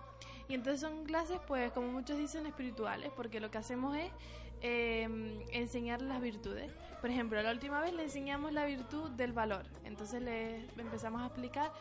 Y 0.47 0.53
entonces 0.53 0.81
son 0.81 1.05
clases, 1.05 1.39
pues 1.47 1.71
como 1.71 1.87
muchos 1.87 2.17
dicen, 2.17 2.45
espirituales, 2.45 3.11
porque 3.15 3.39
lo 3.39 3.49
que 3.51 3.57
hacemos 3.57 3.95
es 3.95 4.11
eh, 4.61 5.45
enseñar 5.51 6.01
las 6.01 6.21
virtudes. 6.21 6.71
Por 7.01 7.09
ejemplo, 7.09 7.41
la 7.41 7.51
última 7.51 7.79
vez 7.81 7.93
le 7.93 8.03
enseñamos 8.03 8.53
la 8.53 8.65
virtud 8.65 9.09
del 9.11 9.33
valor. 9.33 9.65
Entonces 9.83 10.21
le 10.21 10.67
empezamos 10.77 11.21
a 11.21 11.25
explicar 11.25 11.71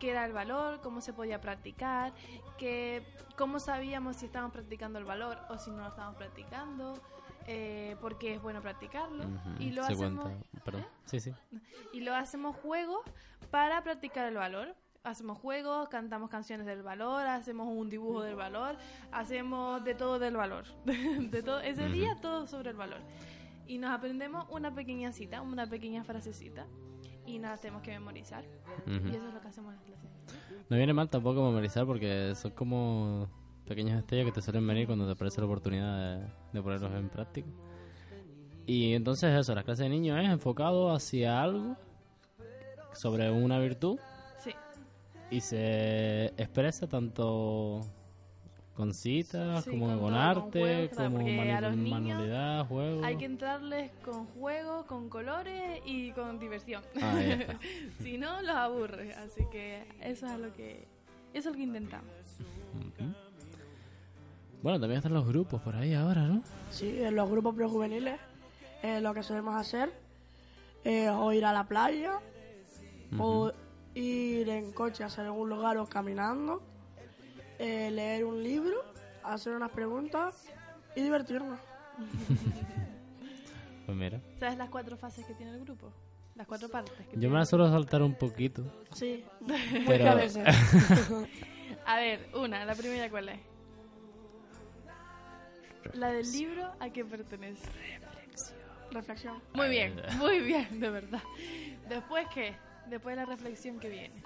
qué 0.00 0.10
era 0.10 0.24
el 0.24 0.32
valor, 0.32 0.80
cómo 0.80 1.00
se 1.00 1.12
podía 1.12 1.40
practicar, 1.40 2.12
que, 2.58 3.04
cómo 3.36 3.60
sabíamos 3.60 4.16
si 4.16 4.26
estábamos 4.26 4.52
practicando 4.52 4.98
el 4.98 5.04
valor 5.04 5.38
o 5.50 5.58
si 5.58 5.70
no 5.70 5.78
lo 5.78 5.88
estábamos 5.88 6.16
practicando, 6.16 6.98
eh, 7.46 7.96
por 8.00 8.18
qué 8.18 8.34
es 8.34 8.42
bueno 8.42 8.60
practicarlo. 8.62 9.24
Y 9.58 9.70
lo 9.70 9.84
se 9.84 9.92
hacemos. 9.92 10.30
¿Eh? 10.30 10.84
Sí, 11.04 11.20
sí. 11.20 11.32
y 11.92 12.00
lo 12.00 12.14
hacemos 12.14 12.56
juegos 12.56 13.02
para 13.50 13.82
practicar 13.84 14.26
el 14.26 14.34
valor. 14.34 14.74
Hacemos 15.02 15.38
juegos, 15.38 15.88
cantamos 15.88 16.28
canciones 16.28 16.66
del 16.66 16.82
valor, 16.82 17.26
hacemos 17.26 17.68
un 17.68 17.88
dibujo 17.88 18.20
del 18.20 18.34
valor, 18.34 18.76
hacemos 19.10 19.82
de 19.82 19.94
todo 19.94 20.18
del 20.18 20.36
valor. 20.36 20.64
de 20.84 21.42
todo, 21.42 21.60
ese 21.60 21.88
día 21.88 22.18
todo 22.20 22.46
sobre 22.46 22.70
el 22.70 22.76
valor. 22.76 22.98
Y 23.66 23.78
nos 23.78 23.92
aprendemos 23.92 24.44
una 24.50 24.74
pequeña 24.74 25.10
cita, 25.12 25.40
una 25.40 25.66
pequeña 25.66 26.04
frasecita 26.04 26.66
y 27.24 27.38
nos 27.38 27.58
tenemos 27.62 27.80
que 27.80 27.92
memorizar. 27.92 28.44
Ujú. 28.86 29.08
Y 29.08 29.16
eso 29.16 29.26
es 29.26 29.32
lo 29.32 29.40
que 29.40 29.48
hacemos 29.48 29.72
en 29.72 29.76
las 29.76 29.84
clases. 29.86 30.10
No 30.68 30.76
viene 30.76 30.92
mal 30.92 31.08
tampoco 31.08 31.46
memorizar 31.46 31.86
porque 31.86 32.34
son 32.34 32.50
como 32.50 33.26
pequeños 33.66 33.98
estrellas 33.98 34.26
que 34.26 34.32
te 34.32 34.42
suelen 34.42 34.66
venir 34.66 34.86
cuando 34.86 35.06
te 35.06 35.12
aparece 35.12 35.40
la 35.40 35.46
oportunidad 35.46 36.18
de, 36.18 36.26
de 36.52 36.62
ponerlos 36.62 36.92
en 36.92 37.08
práctica. 37.08 37.48
Y 38.66 38.92
entonces 38.92 39.32
eso, 39.32 39.54
la 39.54 39.62
clase 39.62 39.84
de 39.84 39.88
niños 39.88 40.22
es 40.22 40.28
enfocado 40.28 40.92
hacia 40.94 41.42
algo 41.42 41.74
sobre 42.92 43.30
una 43.30 43.58
virtud. 43.58 43.98
Y 45.30 45.40
se 45.40 46.26
expresa 46.36 46.86
tanto 46.88 47.80
con 48.74 48.94
citas 48.94 49.64
Sí, 49.64 49.70
como 49.70 49.86
con 49.86 49.98
con 49.98 49.98
todo, 49.98 50.08
con 50.10 50.14
arte, 50.14 50.60
juegos, 50.60 50.96
como 50.96 51.10
porque 51.18 51.36
manu- 51.36 51.56
a 51.56 51.60
los 51.60 51.76
niños 51.76 52.00
manualidad, 52.00 52.66
juegos. 52.66 53.04
Hay 53.04 53.16
que 53.16 53.24
entrarles 53.26 53.90
con 54.04 54.26
juegos, 54.26 54.86
con 54.86 55.08
colores 55.08 55.80
y 55.84 56.12
con 56.12 56.38
diversión. 56.38 56.82
Está. 56.94 57.12
si 58.02 58.16
no, 58.18 58.40
los 58.42 58.56
aburre. 58.56 59.12
Así 59.14 59.44
que 59.52 59.84
eso 60.00 60.26
es 60.26 60.38
lo 60.38 60.52
que, 60.54 60.86
eso 61.34 61.38
es 61.38 61.44
lo 61.46 61.52
que 61.52 61.62
intentamos. 61.62 62.10
Bueno, 64.62 64.78
también 64.78 64.98
están 64.98 65.14
los 65.14 65.26
grupos 65.26 65.60
por 65.62 65.74
ahí 65.74 65.94
ahora, 65.94 66.22
¿no? 66.22 66.42
Sí, 66.70 67.02
en 67.02 67.14
los 67.16 67.30
grupos 67.30 67.54
prejuveniles 67.54 68.18
eh, 68.82 69.00
lo 69.00 69.14
que 69.14 69.22
solemos 69.22 69.54
hacer 69.56 69.90
es 70.84 71.08
o 71.10 71.32
ir 71.32 71.44
a 71.46 71.52
la 71.52 71.64
playa 71.66 72.18
o 73.18 73.52
ir 73.94 74.48
en 74.48 74.72
coche 74.72 75.04
hacia 75.04 75.24
algún 75.24 75.48
lugar 75.48 75.76
o 75.78 75.86
caminando, 75.86 76.62
eh, 77.58 77.90
leer 77.90 78.24
un 78.24 78.42
libro, 78.42 78.84
hacer 79.22 79.52
unas 79.54 79.70
preguntas 79.70 80.44
y 80.94 81.02
divertirnos. 81.02 81.58
Pues 83.86 83.98
mira. 83.98 84.20
¿Sabes 84.38 84.56
las 84.56 84.68
cuatro 84.70 84.96
fases 84.96 85.26
que 85.26 85.34
tiene 85.34 85.50
el 85.52 85.60
grupo? 85.64 85.92
Las 86.36 86.46
cuatro 86.46 86.68
partes. 86.68 86.92
que 86.94 87.02
Yo 87.06 87.10
tiene 87.18 87.28
me 87.28 87.34
la 87.34 87.40
el 87.40 87.46
suelo 87.48 87.68
saltar 87.68 88.02
un 88.02 88.14
poquito. 88.14 88.62
Sí, 88.92 89.24
muy 89.40 89.84
Pero- 89.88 90.10
a 90.10 90.14
veces. 90.14 90.44
A 91.86 91.96
ver, 91.96 92.28
una, 92.34 92.64
la 92.64 92.74
primera, 92.76 93.10
¿cuál 93.10 93.30
es? 93.30 93.40
La 95.94 96.10
del 96.12 96.30
libro, 96.30 96.70
¿a 96.78 96.90
qué 96.90 97.04
pertenece? 97.04 97.68
Reflexión. 98.92 99.40
Muy 99.54 99.68
bien, 99.70 100.00
muy 100.18 100.38
bien, 100.40 100.78
de 100.78 100.90
verdad. 100.90 101.22
Después, 101.88 102.26
¿qué? 102.32 102.54
Después 102.88 103.16
de 103.16 103.22
la 103.22 103.26
reflexión 103.26 103.78
que 103.78 103.88
viene. 103.88 104.22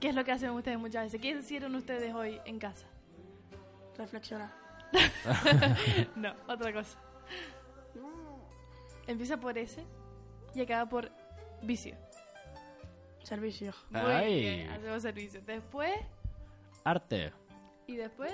¿Qué 0.00 0.08
es 0.08 0.14
lo 0.14 0.24
que 0.24 0.32
hacen 0.32 0.50
ustedes 0.50 0.78
muchas 0.78 1.04
veces? 1.04 1.20
¿Qué 1.20 1.30
hicieron 1.30 1.74
ustedes 1.74 2.12
hoy 2.14 2.40
en 2.44 2.58
casa? 2.58 2.86
Reflexionar. 3.96 4.50
No, 6.16 6.34
otra 6.48 6.72
cosa. 6.72 6.98
Empieza 9.06 9.36
por 9.38 9.56
ese 9.58 9.84
y 10.54 10.60
acaba 10.60 10.88
por 10.88 11.10
vicio. 11.62 11.96
Servicio. 13.22 13.72
Muy 13.90 14.00
Ay. 14.00 14.40
bien, 14.40 14.70
hacemos 14.70 15.02
servicio. 15.02 15.40
Después, 15.46 15.92
Arte. 16.84 17.32
y 17.86 17.96
después, 17.96 18.32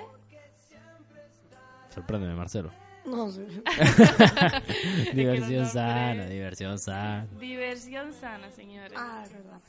Sorpréndeme, 1.89 2.35
Marcelo. 2.35 2.71
No 3.09 3.31
sé. 3.31 3.45
diversión 5.13 5.63
no 5.63 5.69
sana, 5.69 6.25
diversión 6.25 6.79
sana. 6.79 7.27
diversión 7.39 8.13
sana, 8.13 8.51
señores. 8.51 8.93
Ah, 8.95 9.23
es 9.25 9.33
verdad. 9.33 9.59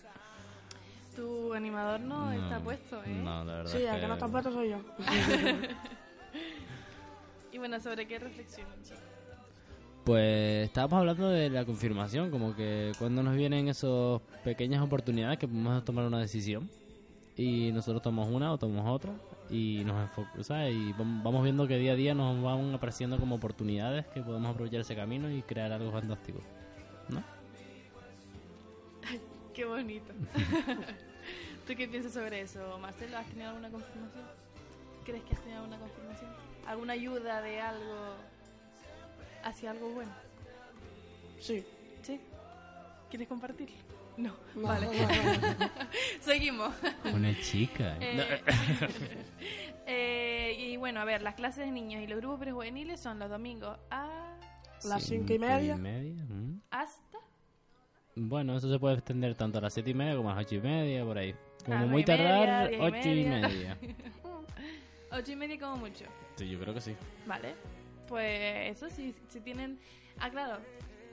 Tu 1.16 1.52
animador 1.54 2.00
no, 2.00 2.26
No, 2.26 2.32
está 2.32 2.60
puesto, 2.60 3.02
¿eh? 3.04 3.08
No, 3.08 3.44
la 3.44 3.54
verdad. 3.54 3.72
Sí, 3.72 3.82
es 3.82 3.92
el 3.92 4.00
que 4.00 4.06
no 4.06 4.14
está 4.14 4.28
puesto 4.28 4.52
soy 4.52 4.70
yo. 4.70 4.78
Y 7.52 7.58
bueno, 7.58 7.80
¿sobre 7.80 8.06
qué 8.06 8.18
reflexionan? 8.18 8.78
Pues 10.04 10.66
estábamos 10.66 11.00
hablando 11.00 11.30
de 11.30 11.50
la 11.50 11.64
confirmación, 11.64 12.30
como 12.30 12.54
que 12.54 12.92
cuando 12.96 13.24
nos 13.24 13.34
vienen 13.34 13.66
esas 13.66 14.20
pequeñas 14.44 14.82
oportunidades 14.82 15.38
que 15.38 15.48
podemos 15.48 15.84
tomar 15.84 16.06
una 16.06 16.20
decisión 16.20 16.70
y 17.36 17.72
nosotros 17.72 18.02
tomamos 18.02 18.32
una 18.32 18.52
o 18.52 18.58
tomamos 18.58 18.88
otra 18.88 19.12
y 19.50 19.82
nos 19.84 20.00
enfocamos, 20.02 20.48
Y 20.50 20.92
vam- 20.94 21.22
vamos 21.22 21.42
viendo 21.42 21.66
que 21.66 21.76
día 21.78 21.92
a 21.92 21.96
día 21.96 22.14
nos 22.14 22.40
van 22.42 22.72
apareciendo 22.74 23.18
como 23.18 23.34
oportunidades 23.36 24.06
que 24.08 24.20
podemos 24.22 24.50
aprovechar 24.52 24.80
ese 24.80 24.94
camino 24.96 25.30
y 25.30 25.42
crear 25.42 25.72
algo 25.72 25.90
fantástico. 25.92 26.40
¿No? 27.08 27.22
Qué 29.54 29.64
bonito. 29.64 30.12
¿Tú 31.66 31.74
qué 31.76 31.88
piensas 31.88 32.12
sobre 32.12 32.40
eso, 32.40 32.78
Marcelo? 32.78 33.18
¿Has 33.18 33.26
tenido 33.26 33.48
alguna 33.50 33.68
confirmación? 33.70 34.24
¿Crees 35.04 35.22
que 35.24 35.34
has 35.34 35.40
tenido 35.40 35.60
alguna 35.60 35.78
confirmación? 35.78 36.30
¿Alguna 36.66 36.92
ayuda 36.92 37.42
de 37.42 37.60
algo 37.60 38.14
hacia 39.44 39.72
algo 39.72 39.90
bueno? 39.90 40.12
Sí. 41.40 41.64
¿Sí? 42.02 42.20
¿Quieres 43.10 43.28
compartirlo? 43.28 43.74
No. 44.20 44.34
No, 44.54 44.68
vale. 44.68 44.86
no, 44.86 44.92
no, 44.92 45.58
no. 45.58 45.70
Seguimos. 46.20 46.74
Una 47.14 47.34
chica. 47.40 47.96
Eh, 48.00 48.42
eh, 49.86 50.56
y 50.58 50.76
bueno, 50.76 51.00
a 51.00 51.04
ver, 51.04 51.22
las 51.22 51.34
clases 51.36 51.64
de 51.64 51.72
niños 51.72 52.02
y 52.02 52.06
los 52.06 52.18
grupos 52.18 52.40
prejuveniles 52.40 53.00
son 53.00 53.18
los 53.18 53.30
domingos 53.30 53.78
a... 53.90 54.36
Las 54.84 55.04
cinco 55.04 55.32
y 55.32 55.38
media. 55.38 55.76
mm. 55.76 56.60
hasta... 56.70 57.18
Bueno, 58.16 58.56
eso 58.56 58.70
se 58.70 58.78
puede 58.78 58.96
extender 58.96 59.34
tanto 59.34 59.58
a 59.58 59.62
las 59.62 59.72
siete 59.72 59.90
y 59.90 59.94
media 59.94 60.16
como 60.16 60.30
a 60.30 60.34
las 60.34 60.44
ocho 60.46 60.56
y 60.56 60.60
media, 60.60 61.04
por 61.04 61.16
ahí. 61.16 61.34
Como 61.64 61.86
muy 61.86 62.02
y 62.02 62.04
media, 62.04 62.16
tardar, 62.16 62.72
y 62.72 62.76
ocho 62.80 63.08
y 63.08 63.24
media. 63.24 63.48
media. 63.48 63.78
Ocho 65.12 65.32
y 65.32 65.36
media 65.36 65.58
como 65.58 65.76
mucho. 65.78 66.04
Sí, 66.36 66.48
yo 66.48 66.60
creo 66.60 66.72
que 66.72 66.80
sí. 66.80 66.94
Vale. 67.26 67.56
Pues 68.06 68.76
eso 68.76 68.88
sí, 68.88 69.12
si 69.28 69.40
tienen... 69.40 69.76
Ah, 70.18 70.30
claro. 70.30 70.60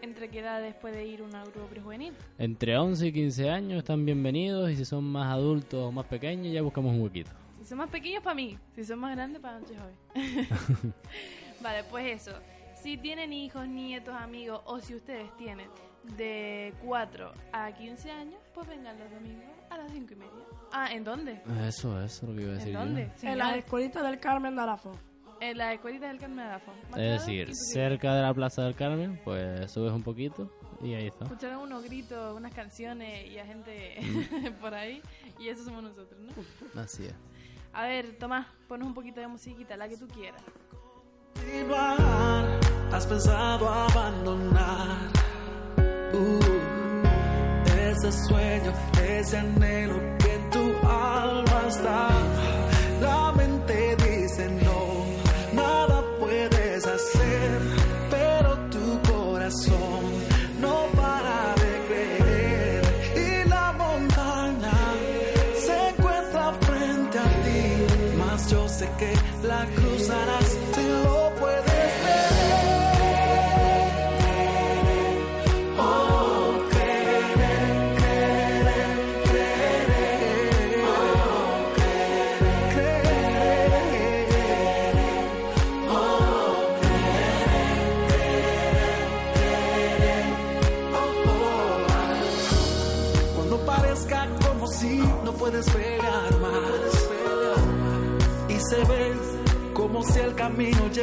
¿Entre 0.02 0.30
qué 0.30 0.40
edades 0.40 0.76
puede 0.76 1.06
ir 1.06 1.22
un 1.22 1.32
grupo 1.32 1.68
prejuvenil? 1.70 2.14
Entre 2.38 2.78
11 2.78 3.08
y 3.08 3.12
15 3.14 3.50
años 3.50 3.80
están 3.80 4.06
bienvenidos 4.06 4.70
y 4.70 4.76
si 4.76 4.86
son 4.86 5.04
más 5.04 5.32
adultos 5.34 5.80
o 5.80 5.92
más 5.92 6.06
pequeños 6.06 6.54
ya 6.54 6.62
buscamos 6.62 6.94
un 6.94 7.02
huequito. 7.02 7.32
Si 7.60 7.66
son 7.66 7.80
más 7.80 7.90
pequeños, 7.90 8.24
para 8.24 8.36
mí. 8.36 8.58
Si 8.76 8.84
son 8.84 9.00
más 9.00 9.16
grandes, 9.16 9.42
para 9.42 9.60
Noche 9.60 9.74
Joven. 9.76 10.94
vale, 11.62 11.84
pues 11.90 12.22
eso. 12.22 12.38
Si 12.76 12.98
tienen 12.98 13.34
hijos, 13.34 13.68
nietos, 13.68 14.14
amigos, 14.14 14.62
o 14.66 14.80
si 14.80 14.96
ustedes 14.96 15.36
tienen 15.38 15.68
de 16.16 16.74
4 16.86 17.32
a 17.52 17.72
15 17.72 18.12
años, 18.12 18.40
pues 18.54 18.68
vengan 18.68 18.98
los 19.00 19.10
domingos 19.12 19.46
a 19.70 19.78
las 19.78 19.92
5 19.92 20.14
y 20.14 20.16
media. 20.16 20.32
Ah, 20.72 20.94
¿en 20.94 21.04
dónde? 21.04 21.42
Eso, 21.68 22.02
eso 22.02 22.04
es 22.04 22.24
lo 22.24 22.36
que 22.36 22.42
iba 22.44 22.52
a 22.52 22.56
decir 22.56 22.68
¿En 22.70 22.74
yo. 22.74 22.80
dónde? 22.82 23.12
En 23.24 23.38
la 23.40 23.56
escuelita 23.58 24.04
del 24.04 24.20
Carmen 24.20 24.56
de 24.56 24.62
Arafo. 24.62 24.92
En 25.40 25.58
la 25.58 25.74
escuelita 25.74 26.08
del 26.08 26.20
Carmen. 26.20 26.48
Más 26.48 27.00
Es 27.00 27.20
decir, 27.22 27.50
cerca 27.54 28.16
de 28.16 28.22
la 28.22 28.34
Plaza 28.34 28.64
del 28.64 28.76
Carmen, 28.76 29.20
pues 29.24 29.72
subes 29.72 29.94
un 29.94 30.04
poquito 30.04 30.52
y 30.82 30.94
ahí 30.94 31.08
está. 31.08 31.26
Escucharon 31.26 31.60
unos 31.60 31.84
gritos, 31.84 32.36
unas 32.36 32.54
canciones 32.54 33.30
y 33.30 33.40
a 33.40 33.46
gente 33.46 33.98
por 34.62 34.74
ahí. 34.74 35.02
Y 35.40 35.50
eso 35.50 35.64
somos 35.64 35.84
nosotros, 35.84 36.20
¿no? 36.20 36.82
Así 36.82 37.06
es. 37.06 37.16
A 37.74 37.84
ver, 37.84 38.18
Tomás, 38.18 38.48
ponos 38.68 38.88
un 38.88 38.94
poquito 38.94 39.20
de 39.20 39.28
musiquita, 39.28 39.78
la 39.78 39.88
que 39.88 39.98
tú 39.98 40.08
quieras. 40.08 40.42
has 42.92 43.06
pensado 43.06 43.70
abandonar 43.70 45.12
uh, 46.14 46.40
ese 47.78 48.12
sueño, 48.28 48.74
ese 49.04 49.38
anhelo 49.38 50.18
que 50.18 50.34
en 50.34 50.50
tu 50.50 50.88
alma 50.88 51.64
está. 51.68 52.37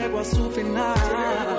Llegó 0.04 0.20
a 0.20 0.24
su 0.24 0.50
final. 0.50 1.53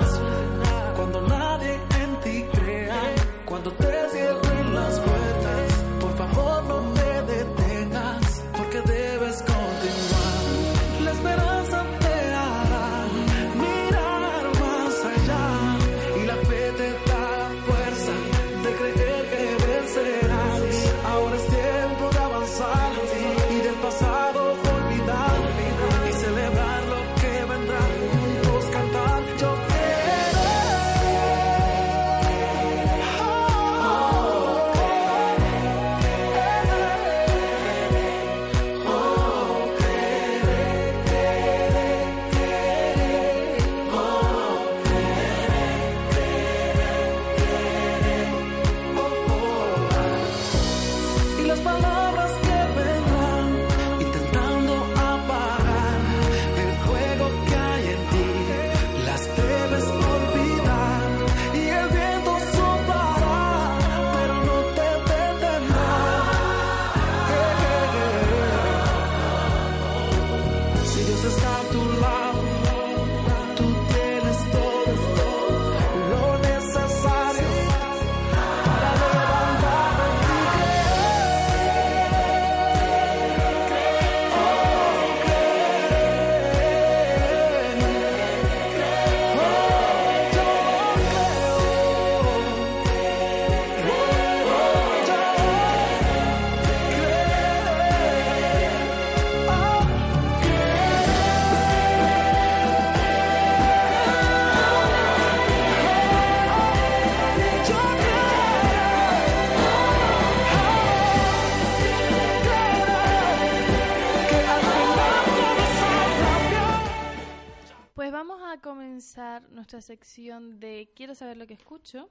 Sección 119.96 120.60
de 120.60 120.92
Quiero 120.94 121.14
saber 121.14 121.38
lo 121.38 121.46
que 121.46 121.54
escucho. 121.54 122.10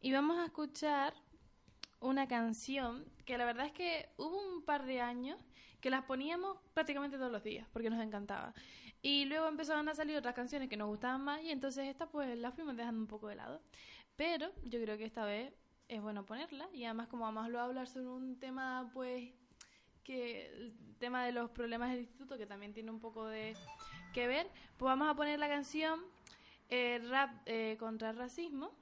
Y 0.00 0.12
vamos 0.12 0.36
a 0.38 0.46
escuchar 0.46 1.14
una 2.00 2.26
canción 2.26 3.04
que 3.24 3.38
la 3.38 3.44
verdad 3.44 3.66
es 3.66 3.72
que 3.72 4.08
hubo 4.16 4.36
un 4.36 4.62
par 4.62 4.84
de 4.84 5.00
años 5.00 5.38
que 5.80 5.90
las 5.90 6.02
poníamos 6.04 6.58
prácticamente 6.74 7.16
todos 7.16 7.30
los 7.30 7.44
días 7.44 7.68
porque 7.72 7.88
nos 7.88 8.02
encantaba. 8.02 8.52
Y 9.00 9.26
luego 9.26 9.46
empezaron 9.46 9.88
a 9.88 9.94
salir 9.94 10.16
otras 10.16 10.34
canciones 10.34 10.68
que 10.68 10.76
nos 10.76 10.88
gustaban 10.88 11.20
más 11.22 11.40
y 11.42 11.50
entonces 11.50 11.86
esta 11.86 12.06
pues 12.06 12.36
la 12.36 12.50
fuimos 12.50 12.76
dejando 12.76 13.00
un 13.00 13.06
poco 13.06 13.28
de 13.28 13.36
lado. 13.36 13.62
Pero 14.16 14.50
yo 14.64 14.80
creo 14.82 14.98
que 14.98 15.04
esta 15.04 15.24
vez 15.24 15.52
es 15.86 16.02
bueno 16.02 16.26
ponerla 16.26 16.68
y 16.72 16.84
además 16.84 17.06
como 17.06 17.24
vamos 17.24 17.44
a 17.44 17.64
hablar 17.64 17.86
sobre 17.86 18.08
un 18.08 18.40
tema 18.40 18.90
pues 18.92 19.30
que 20.02 20.46
el 20.46 20.74
tema 20.98 21.24
de 21.24 21.30
los 21.30 21.48
problemas 21.50 21.90
del 21.92 22.00
instituto 22.00 22.36
que 22.36 22.46
también 22.46 22.72
tiene 22.72 22.90
un 22.90 22.98
poco 22.98 23.26
de 23.28 23.54
que 24.12 24.26
ver, 24.26 24.48
pues 24.78 24.88
vamos 24.88 25.08
a 25.08 25.14
poner 25.14 25.38
la 25.38 25.48
canción 25.48 26.00
eh, 26.70 27.00
Rap 27.08 27.30
eh, 27.46 27.76
contra 27.78 28.10
el 28.10 28.16
racismo 28.16 28.72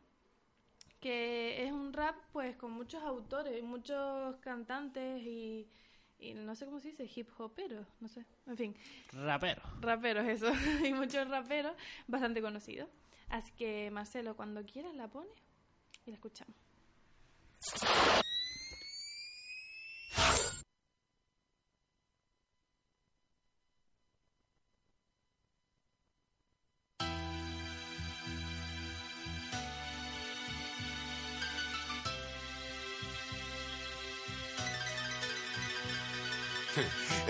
que 1.03 1.65
es 1.67 1.73
un 1.73 1.93
rap 1.93 2.15
pues 2.33 2.57
con 2.57 2.71
muchos 2.71 3.03
autores, 3.03 3.61
muchos 3.65 4.37
cantantes 4.37 5.21
y, 5.21 5.69
y 6.21 6.33
no 6.35 6.54
sé 6.54 6.65
cómo 6.65 6.78
se 6.78 6.91
dice, 6.91 7.11
hip 7.13 7.28
hoperos, 7.39 7.85
no 7.99 8.06
sé, 8.06 8.25
en 8.47 8.56
fin, 8.56 8.76
Rapero. 9.13 9.63
raperos 9.80 10.25
eso, 10.28 10.47
y 10.87 10.93
muchos 10.93 11.28
raperos 11.28 11.75
bastante 12.06 12.41
conocidos. 12.41 12.89
Así 13.30 13.50
que 13.52 13.91
Marcelo, 13.91 14.37
cuando 14.37 14.65
quieras 14.65 14.95
la 14.95 15.09
pones 15.09 15.33
y 16.06 16.11
la 16.11 16.17
escuchamos. 16.17 16.54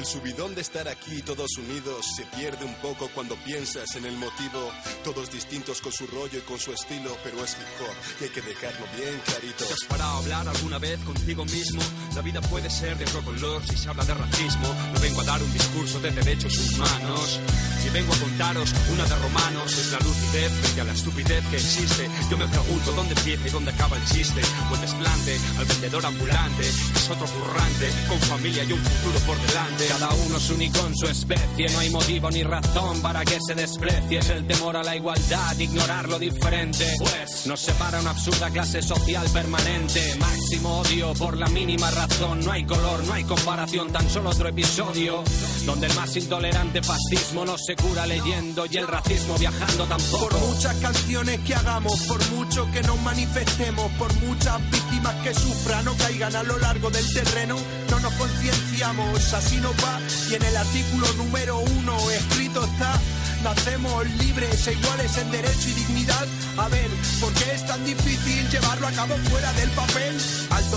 El 0.02 0.08
subidón 0.08 0.52
de 0.56 0.62
estar 0.62 0.88
aquí 0.88 1.22
todos 1.22 1.56
unidos 1.58 2.04
se 2.16 2.26
pierde 2.36 2.64
un 2.64 2.74
poco 2.82 3.08
cuando 3.14 3.36
piensas 3.36 3.94
en 3.94 4.04
el 4.04 4.16
motivo. 4.16 4.72
Todos 5.04 5.30
distintos 5.30 5.80
con 5.80 5.92
su 5.92 6.08
rollo 6.08 6.40
y 6.40 6.40
con 6.40 6.58
su 6.58 6.72
estilo, 6.72 7.16
pero 7.22 7.44
es 7.44 7.52
hip 7.52 7.80
hop 7.80 7.94
y 8.20 8.24
hay 8.24 8.30
que 8.30 8.42
dejarlo 8.42 8.84
bien 8.96 9.20
clarito. 9.24 9.64
¿Te 9.64 9.72
has 9.72 9.84
parado 9.88 10.18
hablar 10.18 10.48
alguna 10.48 10.80
vez 10.80 10.98
contigo 11.04 11.44
mismo? 11.44 11.80
La 12.16 12.20
vida 12.20 12.40
puede 12.40 12.68
ser 12.68 12.98
de 12.98 13.04
otro 13.04 13.22
color 13.22 13.64
si 13.64 13.76
se 13.76 13.90
habla 13.90 14.04
de 14.04 14.14
racismo. 14.14 14.74
No 14.92 14.98
vengo 14.98 15.20
a 15.20 15.24
dar 15.24 15.40
un 15.40 15.52
discurso 15.52 16.00
de 16.00 16.10
derechos 16.10 16.58
humanos. 16.58 17.38
Si 17.82 17.88
vengo 17.90 18.14
a 18.14 18.16
contaros 18.16 18.72
una 18.92 19.04
de 19.04 19.16
romanos, 19.16 19.72
es 19.76 19.90
la 19.90 19.98
lucidez 19.98 20.52
frente 20.52 20.80
a 20.82 20.84
la 20.84 20.92
estupidez 20.92 21.44
que 21.50 21.56
existe. 21.56 22.08
Yo 22.30 22.38
me 22.38 22.46
pregunto 22.46 22.92
dónde 22.92 23.14
empieza 23.14 23.48
y 23.48 23.50
dónde 23.50 23.72
acaba 23.72 23.96
el 23.96 24.04
chiste. 24.04 24.40
O 24.70 24.74
el 24.76 24.80
desplante 24.80 25.36
al 25.58 25.64
vendedor 25.64 26.06
ambulante, 26.06 26.62
es 26.62 27.10
otro 27.10 27.26
currante, 27.26 27.90
con 28.08 28.20
familia 28.20 28.62
y 28.62 28.72
un 28.72 28.78
futuro 28.78 29.18
por 29.26 29.36
delante. 29.48 29.86
Cada 29.88 30.14
uno 30.14 30.36
es 30.36 30.50
único 30.50 30.86
en 30.86 30.96
su 30.96 31.06
especie, 31.08 31.70
no 31.70 31.78
hay 31.80 31.90
motivo 31.90 32.30
ni 32.30 32.44
razón 32.44 33.02
para 33.02 33.24
que 33.24 33.38
se 33.44 33.56
desprecie. 33.56 34.20
Es 34.20 34.30
el 34.30 34.46
temor 34.46 34.76
a 34.76 34.84
la 34.84 34.94
igualdad, 34.94 35.58
ignorar 35.58 36.08
lo 36.08 36.20
diferente. 36.20 36.86
Pues 37.00 37.46
nos 37.48 37.58
separa 37.58 38.00
una 38.00 38.10
absurda 38.10 38.48
clase 38.50 38.80
social 38.80 39.26
permanente. 39.32 40.00
Máximo 40.20 40.82
odio 40.82 41.14
por 41.14 41.36
la 41.36 41.48
mínima 41.48 41.90
razón. 41.90 42.44
No 42.44 42.52
hay 42.52 42.64
color, 42.64 43.04
no 43.04 43.12
hay 43.12 43.24
comparación, 43.24 43.90
tan 43.90 44.08
solo 44.08 44.30
otro 44.30 44.48
episodio. 44.48 45.24
Donde 45.66 45.88
el 45.88 45.94
más 45.94 46.14
intolerante 46.16 46.80
fascismo 46.80 47.44
no 47.44 47.56
se 47.58 47.71
cura 47.76 48.06
leyendo 48.06 48.66
y 48.66 48.76
el 48.76 48.86
racismo 48.86 49.36
viajando 49.38 49.84
tampoco. 49.86 50.28
Por 50.28 50.40
muchas 50.40 50.76
canciones 50.76 51.40
que 51.40 51.54
hagamos, 51.54 52.00
por 52.02 52.30
mucho 52.30 52.70
que 52.72 52.82
nos 52.82 53.00
manifestemos, 53.02 53.90
por 53.92 54.12
muchas 54.20 54.58
víctimas 54.70 55.14
que 55.22 55.34
sufran 55.34 55.88
o 55.88 55.96
caigan 55.96 56.34
a 56.36 56.42
lo 56.42 56.58
largo 56.58 56.90
del 56.90 57.12
terreno, 57.12 57.56
no 57.90 58.00
nos 58.00 58.12
concienciamos, 58.14 59.32
así 59.34 59.56
nos 59.56 59.72
va. 59.72 60.00
Y 60.30 60.34
en 60.34 60.42
el 60.42 60.56
artículo 60.56 61.12
número 61.14 61.58
uno 61.58 62.10
escrito 62.10 62.64
está. 62.64 63.00
Nacemos 63.42 64.06
libres 64.20 64.68
e 64.68 64.72
iguales 64.72 65.18
en 65.18 65.30
derecho 65.32 65.68
y 65.68 65.72
dignidad. 65.72 66.26
A 66.58 66.68
ver, 66.68 66.88
¿por 67.20 67.32
qué 67.34 67.54
es 67.54 67.66
tan 67.66 67.84
difícil 67.84 68.48
llevarlo 68.48 68.86
a 68.86 68.92
cabo 68.92 69.16
fuera 69.30 69.52
del 69.54 69.70
papel? 69.70 70.20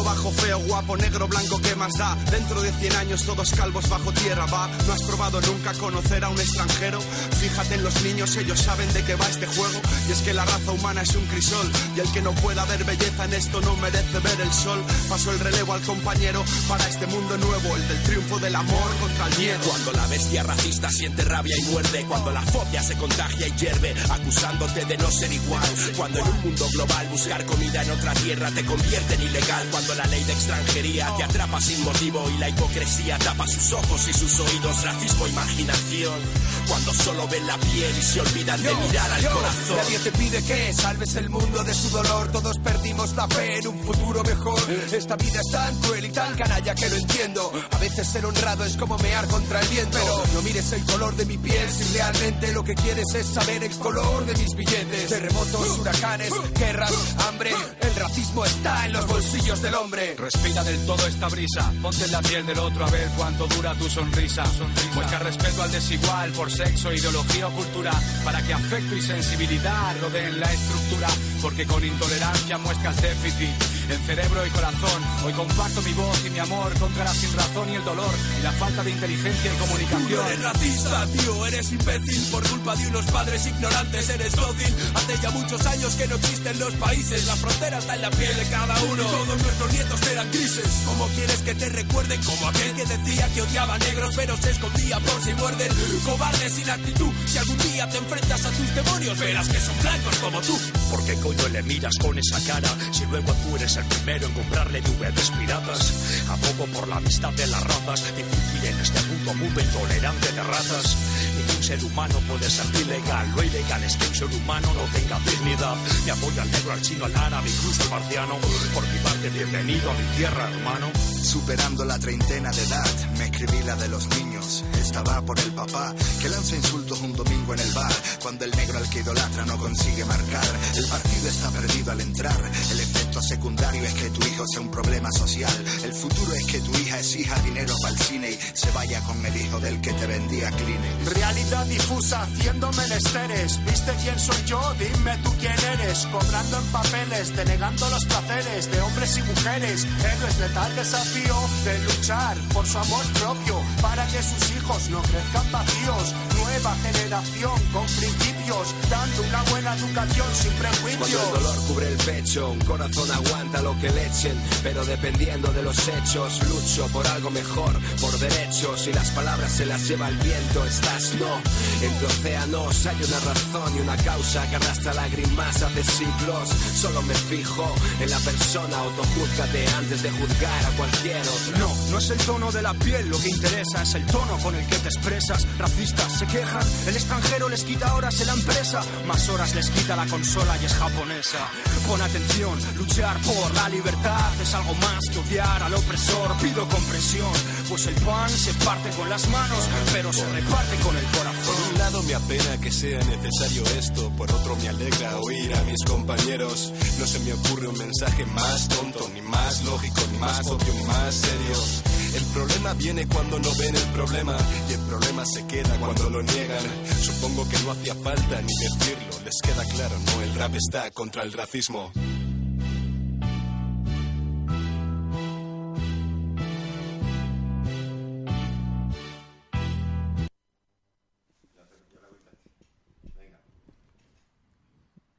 Bajo, 0.03 0.31
feo, 0.31 0.59
guapo, 0.59 0.97
negro, 0.97 1.27
blanco, 1.27 1.59
¿qué 1.61 1.75
más 1.75 1.93
da? 1.97 2.15
Dentro 2.29 2.61
de 2.61 2.71
100 2.71 2.95
años 2.95 3.23
todos 3.23 3.51
calvos 3.51 3.89
bajo 3.89 4.11
tierra, 4.11 4.45
va. 4.45 4.69
¿No 4.85 4.93
has 4.93 5.01
probado 5.03 5.41
nunca 5.41 5.73
conocer 5.73 6.23
a 6.23 6.29
un 6.29 6.39
extranjero? 6.39 6.99
Fíjate 7.39 7.75
en 7.75 7.83
los 7.83 8.01
niños, 8.03 8.35
ellos 8.35 8.59
saben 8.59 8.91
de 8.93 9.03
qué 9.03 9.15
va 9.15 9.27
este 9.27 9.47
juego. 9.47 9.81
Y 10.07 10.11
es 10.11 10.21
que 10.21 10.33
la 10.33 10.45
raza 10.45 10.71
humana 10.71 11.01
es 11.01 11.15
un 11.15 11.25
crisol. 11.25 11.71
Y 11.95 12.01
el 12.01 12.11
que 12.11 12.21
no 12.21 12.33
pueda 12.33 12.65
ver 12.65 12.83
belleza 12.83 13.25
en 13.25 13.33
esto 13.33 13.61
no 13.61 13.75
merece 13.77 14.19
ver 14.19 14.41
el 14.41 14.51
sol. 14.53 14.83
Paso 15.09 15.31
el 15.31 15.39
relevo 15.39 15.73
al 15.73 15.81
compañero 15.81 16.43
para 16.67 16.87
este 16.87 17.07
mundo 17.07 17.37
nuevo, 17.37 17.75
el 17.75 17.87
del 17.87 18.03
triunfo 18.03 18.39
del 18.39 18.55
amor 18.55 18.95
contra 18.99 19.27
el 19.27 19.37
miedo. 19.37 19.59
Cuando 19.65 19.91
la 19.93 20.07
bestia 20.07 20.43
racista 20.43 20.89
siente 20.89 21.23
rabia 21.23 21.57
y 21.57 21.61
muerde, 21.63 22.05
cuando 22.07 22.31
la 22.31 22.41
fobia 22.41 22.83
se 22.83 22.95
contagia 22.95 23.47
y 23.47 23.51
hierve, 23.53 23.95
acusándote 24.09 24.85
de 24.85 24.97
no 24.97 25.09
ser 25.09 25.31
igual. 25.31 25.69
Cuando 25.95 26.19
en 26.19 26.27
un 26.27 26.41
mundo 26.41 26.67
global 26.73 27.07
buscar 27.09 27.45
comida 27.45 27.81
en 27.81 27.91
otra 27.91 28.13
tierra 28.13 28.51
te 28.51 28.65
convierte 28.65 29.15
en 29.15 29.21
ilegal. 29.21 29.67
La 29.93 30.05
ley 30.05 30.23
de 30.23 30.33
extranjería 30.33 31.13
te 31.17 31.23
atrapa 31.23 31.61
sin 31.61 31.83
motivo 31.83 32.27
y 32.31 32.37
la 32.39 32.49
hipocresía 32.49 33.19
tapa 33.19 33.45
sus 33.45 33.73
ojos 33.73 34.07
y 34.07 34.13
sus 34.13 34.39
oídos, 34.39 34.83
racismo, 34.83 35.27
imaginación. 35.27 36.19
Cuando 36.67 36.93
solo 36.93 37.27
ven 37.27 37.45
la 37.45 37.57
piel 37.57 37.95
y 37.97 38.01
se 38.01 38.21
olvidan 38.21 38.63
de 38.63 38.73
mirar 38.73 39.11
al 39.11 39.21
Yo, 39.21 39.31
corazón. 39.31 39.77
Nadie 39.77 39.99
te 39.99 40.11
pide 40.13 40.43
que 40.43 40.73
salves 40.73 41.15
el 41.15 41.29
mundo 41.29 41.63
de 41.63 41.73
su 41.73 41.89
dolor. 41.89 42.31
Todos 42.31 42.57
perdimos 42.59 43.15
la 43.15 43.27
fe 43.27 43.59
en 43.59 43.67
un 43.67 43.83
futuro 43.83 44.23
mejor. 44.23 44.59
Esta 44.91 45.15
vida 45.15 45.41
es 45.41 45.51
tan 45.51 45.75
cruel 45.81 46.05
y 46.05 46.09
tan 46.09 46.35
canalla 46.35 46.73
que 46.73 46.89
lo 46.89 46.95
entiendo. 46.95 47.51
A 47.71 47.77
veces 47.77 48.07
ser 48.07 48.25
honrado 48.25 48.65
es 48.65 48.75
como 48.77 48.97
mear 48.97 49.27
contra 49.27 49.59
el 49.59 49.67
viento. 49.67 49.99
Pero 49.99 50.23
no 50.33 50.41
mires 50.41 50.71
el 50.71 50.83
color 50.85 51.15
de 51.15 51.25
mi 51.25 51.37
piel 51.37 51.69
si 51.69 51.97
realmente 51.97 52.51
lo 52.53 52.63
que 52.63 52.73
quieres 52.73 53.13
es 53.13 53.27
saber 53.27 53.63
el 53.63 53.75
color 53.77 54.25
de 54.25 54.33
mis 54.33 54.55
billetes. 54.55 55.09
Terremotos, 55.09 55.77
huracanes, 55.77 56.31
guerras, 56.57 56.93
hambre. 57.27 57.51
El 57.81 57.95
racismo 57.95 58.43
está 58.43 58.87
en 58.87 58.93
los 58.93 59.05
bolsillos 59.05 59.61
del 59.61 59.74
Respira 60.17 60.63
del 60.63 60.85
todo 60.85 61.05
esta 61.05 61.27
brisa, 61.27 61.69
ponte 61.81 62.05
en 62.05 62.11
la 62.13 62.21
piel 62.21 62.45
del 62.45 62.59
otro 62.59 62.85
a 62.85 62.89
ver 62.89 63.09
cuánto 63.17 63.45
dura 63.45 63.75
tu 63.75 63.89
sonrisa. 63.89 64.45
Muestra 64.93 65.19
respeto 65.19 65.61
al 65.61 65.71
desigual 65.71 66.31
por 66.31 66.49
sexo, 66.49 66.93
ideología 66.93 67.47
o 67.47 67.51
cultura, 67.51 67.91
para 68.23 68.41
que 68.41 68.53
afecto 68.53 68.95
y 68.95 69.01
sensibilidad 69.01 69.99
rodeen 69.99 70.39
la 70.39 70.51
estructura, 70.53 71.09
porque 71.41 71.65
con 71.65 71.83
intolerancia 71.83 72.57
muestras 72.57 73.01
déficit 73.01 73.49
en 73.89 73.99
cerebro 74.05 74.45
y 74.45 74.49
corazón. 74.49 75.03
Hoy 75.25 75.33
comparto 75.33 75.81
mi 75.81 75.93
voz 75.93 76.25
y 76.25 76.29
mi 76.29 76.39
amor 76.39 76.73
contra 76.79 77.03
la 77.03 77.13
sinrazón 77.13 77.69
y 77.69 77.75
el 77.75 77.83
dolor 77.83 78.13
y 78.39 78.43
la 78.43 78.51
falta 78.53 78.83
de 78.83 78.91
inteligencia 78.91 79.53
y 79.53 79.57
comunicación. 79.57 80.25
Eres 80.25 80.43
racista, 80.43 81.07
tío, 81.07 81.45
eres 81.45 81.71
imbécil 81.71 82.31
por 82.31 82.47
culpa 82.49 82.75
de 82.75 82.87
unos 82.87 83.05
padres 83.05 83.45
ignorantes, 83.47 84.09
eres 84.09 84.35
dócil. 84.35 84.75
Hace 84.95 85.17
ya 85.21 85.31
muchos 85.31 85.65
años 85.65 85.95
que 85.95 86.07
no 86.07 86.15
existen 86.15 86.59
los 86.59 86.73
países, 86.75 87.25
la 87.27 87.35
frontera 87.35 87.77
está 87.77 87.95
en 87.95 88.01
la 88.01 88.11
piel 88.11 88.35
de 88.35 88.45
cada 88.49 88.83
uno. 88.83 89.03
Todos 89.03 89.41
nuestros 89.41 89.73
nietos 89.73 90.01
eran 90.11 90.31
grises. 90.31 90.83
¿Cómo 90.85 91.07
quieres 91.09 91.41
que 91.41 91.55
te 91.55 91.69
recuerden 91.69 92.23
como 92.23 92.47
aquel 92.47 92.73
que 92.73 92.85
decía 92.85 93.27
que 93.33 93.41
odiaba 93.41 93.77
negros 93.79 94.13
pero 94.15 94.37
se 94.37 94.51
escondía 94.51 94.99
por 94.99 95.23
si 95.23 95.33
muerden? 95.33 95.71
Cobarde 96.05 96.49
sin 96.49 96.69
actitud, 96.69 97.11
si 97.25 97.37
algún 97.37 97.57
día 97.57 97.89
te 97.89 97.97
enfrentas 97.97 98.45
a 98.45 98.49
tus 98.49 98.75
demonios, 98.75 99.19
verás 99.19 99.47
que 99.47 99.59
son 99.59 99.75
blancos 99.81 100.15
como 100.17 100.41
tú. 100.41 100.59
¿Por 100.89 101.05
qué 101.05 101.15
coño 101.25 101.47
le 101.49 101.63
miras 101.63 101.97
con 101.97 102.15
esa 102.19 102.39
cara 102.45 102.69
si 102.91 103.03
luego 103.07 103.33
tú 103.33 103.55
eres 103.55 103.75
el 103.77 103.85
primero 103.85 104.27
en 104.27 104.33
comprarle 104.33 104.81
DVDs 104.81 105.31
piratas? 105.31 105.93
Abogo 106.29 106.65
por 106.71 106.87
la 106.87 106.97
amistad 106.97 107.33
de 107.33 107.47
las 107.47 107.63
razas, 107.63 108.03
difícil 108.15 108.69
en 108.69 108.79
este 108.79 108.99
puto 109.01 109.33
mundo 109.33 109.59
intolerante 109.59 110.31
de 110.31 110.43
razas. 110.43 110.95
Ningún 111.35 111.63
ser 111.63 111.83
humano 111.83 112.15
puede 112.27 112.47
ser 112.47 112.67
ilegal, 112.79 113.31
lo 113.35 113.43
ilegal 113.43 113.83
es 113.83 113.95
que 113.95 114.07
un 114.07 114.15
ser 114.15 114.27
humano 114.27 114.67
no 114.75 114.83
tenga 114.93 115.19
dignidad. 115.19 115.75
Me 116.05 116.11
apoyo 116.11 116.41
al 116.41 116.51
negro, 116.51 116.71
al 116.73 116.81
chino, 116.81 117.05
al 117.05 117.15
árabe, 117.15 117.49
incluso 117.49 117.83
al 117.83 117.89
marciano. 117.89 118.37
Por 118.73 118.87
mi 118.87 118.99
parte, 118.99 119.29
bienvenido 119.31 119.89
a 119.89 119.93
mi 119.95 120.17
tierra, 120.17 120.49
hermano. 120.51 120.91
Superando 121.23 121.85
la 121.85 121.97
treintena 121.97 122.51
de 122.51 122.61
edad, 122.61 123.09
me 123.17 123.25
escribí 123.25 123.63
la 123.63 123.75
de 123.75 123.87
los 123.87 124.07
niños. 124.09 124.34
Estaba 124.79 125.21
por 125.21 125.39
el 125.39 125.51
papá 125.53 125.95
que 126.21 126.29
lanza 126.29 126.55
insultos 126.55 127.01
un 127.01 127.13
domingo 127.13 127.53
en 127.53 127.59
el 127.59 127.71
bar. 127.73 127.91
Cuando 128.21 128.45
el 128.45 128.51
negro 128.51 128.77
al 128.77 128.89
que 128.89 128.99
idolatra 128.99 129.43
no 129.45 129.57
consigue 129.57 130.05
marcar, 130.05 130.45
el 130.75 130.87
partido 130.87 131.29
está 131.29 131.49
perdido 131.49 131.91
al 131.91 132.01
entrar. 132.01 132.51
El 132.71 132.79
efecto 132.79 133.21
secundario 133.21 133.83
es 133.83 133.93
que 133.95 134.09
tu 134.11 134.21
hijo 134.27 134.45
sea 134.47 134.61
un 134.61 134.69
problema 134.69 135.11
social. 135.11 135.51
El 135.83 135.93
futuro 135.93 136.31
es 136.33 136.45
que 136.45 136.59
tu 136.59 136.71
hija 136.77 136.99
exija 136.99 137.39
dinero 137.41 137.73
para 137.81 137.93
el 137.93 137.99
cine 137.99 138.31
y 138.31 138.39
se 138.53 138.69
vaya 138.71 139.01
con 139.01 139.25
el 139.25 139.35
hijo 139.35 139.59
del 139.59 139.81
que 139.81 139.93
te 139.93 140.05
vendía 140.05 140.51
Kleenex. 140.51 141.13
Realidad 141.13 141.65
difusa 141.65 142.21
haciendo 142.21 142.71
menesteres. 142.73 143.65
¿Viste 143.65 143.91
quién 144.03 144.19
soy 144.19 144.43
yo? 144.45 144.61
Dime 144.77 145.17
tú 145.23 145.33
quién 145.39 145.57
eres. 145.73 146.05
Cobrando 146.11 146.57
en 146.59 146.65
papeles, 146.67 147.35
denegando 147.35 147.89
los 147.89 148.05
placeres 148.05 148.71
de 148.71 148.81
hombres 148.81 149.17
y 149.17 149.23
mujeres. 149.23 149.85
Héroes 149.85 150.37
de 150.37 150.49
tal 150.49 150.75
desafío 150.75 151.35
de 151.63 151.79
luchar 151.79 152.37
por 152.53 152.65
su 152.67 152.77
amor 152.77 153.05
propio. 153.13 153.61
Para 153.81 154.05
que 154.07 154.21
su 154.21 154.34
sus 154.37 154.55
hijos 154.55 154.89
no 154.89 155.01
crezcan 155.01 155.51
vacíos. 155.51 156.13
Nueva 156.35 156.75
generación 156.75 157.61
con 157.73 157.85
principios, 157.85 158.75
dando 158.89 159.21
una 159.23 159.43
buena 159.43 159.75
educación 159.75 160.27
sin 160.33 160.51
Cuando 160.53 160.77
prejuicios. 160.81 161.23
el 161.23 161.43
dolor 161.43 161.67
cubre 161.67 161.87
el 161.89 161.97
pecho, 161.97 162.49
un 162.51 162.59
corazón 162.59 163.11
aguanta 163.11 163.61
lo 163.61 163.79
que 163.79 163.89
le 163.89 164.07
echen, 164.07 164.37
pero 164.63 164.85
dependiendo 164.85 165.51
de 165.51 165.63
los 165.63 165.87
hechos, 165.87 166.41
lucho 166.47 166.87
por 166.87 167.05
algo 167.07 167.29
mejor, 167.31 167.73
por 168.01 168.17
derechos 168.19 168.87
y 168.87 168.93
las 168.93 169.09
palabras 169.11 169.51
se 169.51 169.65
las 169.65 169.87
lleva 169.87 170.07
el 170.09 170.17
viento. 170.17 170.65
Estás 170.65 171.13
no, 171.15 171.35
entre 171.81 172.07
océanos 172.07 172.85
hay 172.85 172.97
una 173.03 173.19
razón 173.19 173.75
y 173.75 173.79
una 173.81 173.97
causa 173.97 174.49
que 174.49 174.55
arrastra 174.55 174.93
lágrimas 174.93 175.61
hace 175.61 175.83
siglos. 175.83 176.49
Solo 176.75 177.01
me 177.03 177.13
fijo 177.13 177.73
en 177.99 178.09
la 178.09 178.19
persona, 178.19 178.77
autojúzgate 178.77 179.67
antes 179.77 180.03
de 180.03 180.11
juzgar 180.11 180.65
a 180.65 180.69
cualquier 180.77 181.21
otro. 181.21 181.57
No, 181.57 181.91
no 181.91 181.97
es 181.97 182.09
el 182.09 182.17
tono 182.19 182.51
de 182.51 182.61
la 182.61 182.73
piel 182.73 183.09
lo 183.09 183.19
que 183.19 183.29
interesa, 183.29 183.83
es 183.83 183.95
el 183.95 184.05
tono 184.07 184.24
con 184.41 184.55
el 184.55 184.65
que 184.67 184.77
te 184.77 184.89
expresas. 184.89 185.47
Racistas 185.57 186.11
se 186.19 186.25
quejan, 186.27 186.63
el 186.87 186.95
extranjero 186.95 187.49
les 187.49 187.63
quita 187.63 187.93
horas 187.95 188.19
en 188.21 188.27
la 188.27 188.33
empresa, 188.33 188.81
más 189.07 189.29
horas 189.29 189.53
les 189.55 189.69
quita 189.69 189.95
la 189.95 190.05
consola 190.07 190.57
y 190.61 190.65
es 190.65 190.73
japonesa. 190.73 191.39
Pon 191.87 192.01
atención, 192.01 192.57
luchar 192.77 193.17
por 193.19 193.53
la 193.53 193.69
libertad 193.69 194.33
es 194.41 194.53
algo 194.55 194.73
más 194.75 195.05
que 195.09 195.19
odiar 195.19 195.61
al 195.61 195.73
opresor. 195.73 196.35
Pido 196.41 196.67
comprensión, 196.67 197.31
pues 197.69 197.85
el 197.87 197.95
pan 197.95 198.29
se 198.29 198.53
parte 198.65 198.89
con 198.91 199.09
las 199.09 199.27
manos, 199.29 199.63
pero 199.93 200.11
se 200.11 200.25
reparte 200.31 200.75
con 200.77 200.97
el 200.97 201.05
corazón. 201.05 201.45
Por 201.45 201.71
un 201.71 201.77
lado 201.77 202.03
me 202.03 202.15
apena 202.15 202.57
que 202.59 202.71
sea 202.71 202.99
necesario 203.03 203.63
esto, 203.77 204.09
por 204.17 204.31
otro 204.31 204.55
me 204.55 204.69
alegra 204.69 205.17
oír 205.19 205.55
a 205.55 205.61
mis 205.63 205.83
compañeros. 205.85 206.73
No 206.99 207.05
se 207.05 207.19
me 207.19 207.33
ocurre 207.33 207.67
un 207.67 207.77
mensaje 207.77 208.25
más 208.25 208.67
tonto, 208.67 209.09
ni 209.13 209.21
más 209.21 209.63
lógico, 209.63 210.01
ni 210.11 210.17
más 210.17 210.47
obvio, 210.47 210.73
ni 210.73 210.83
más 210.85 211.13
serio. 211.13 211.94
El 212.15 212.23
problema 212.33 212.73
viene 212.75 213.05
cuando 213.07 213.37
no 213.39 213.49
ven 213.59 213.75
el 213.75 213.87
problema 213.93 214.37
y 214.69 214.73
el 214.73 214.79
problema 214.81 215.25
se 215.25 215.45
queda 215.47 215.77
cuando 215.77 216.09
lo 216.09 216.21
niegan. 216.21 216.63
Supongo 217.01 217.47
que 217.49 217.57
no 217.59 217.71
hacía 217.71 217.93
falta 217.95 218.41
ni 218.41 218.53
decirlo, 218.53 219.19
les 219.25 219.41
queda 219.41 219.65
claro, 219.65 219.95
no, 219.99 220.21
el 220.21 220.33
rap 220.35 220.55
está 220.55 220.91
contra 220.91 221.23
el 221.23 221.33
racismo. 221.33 221.91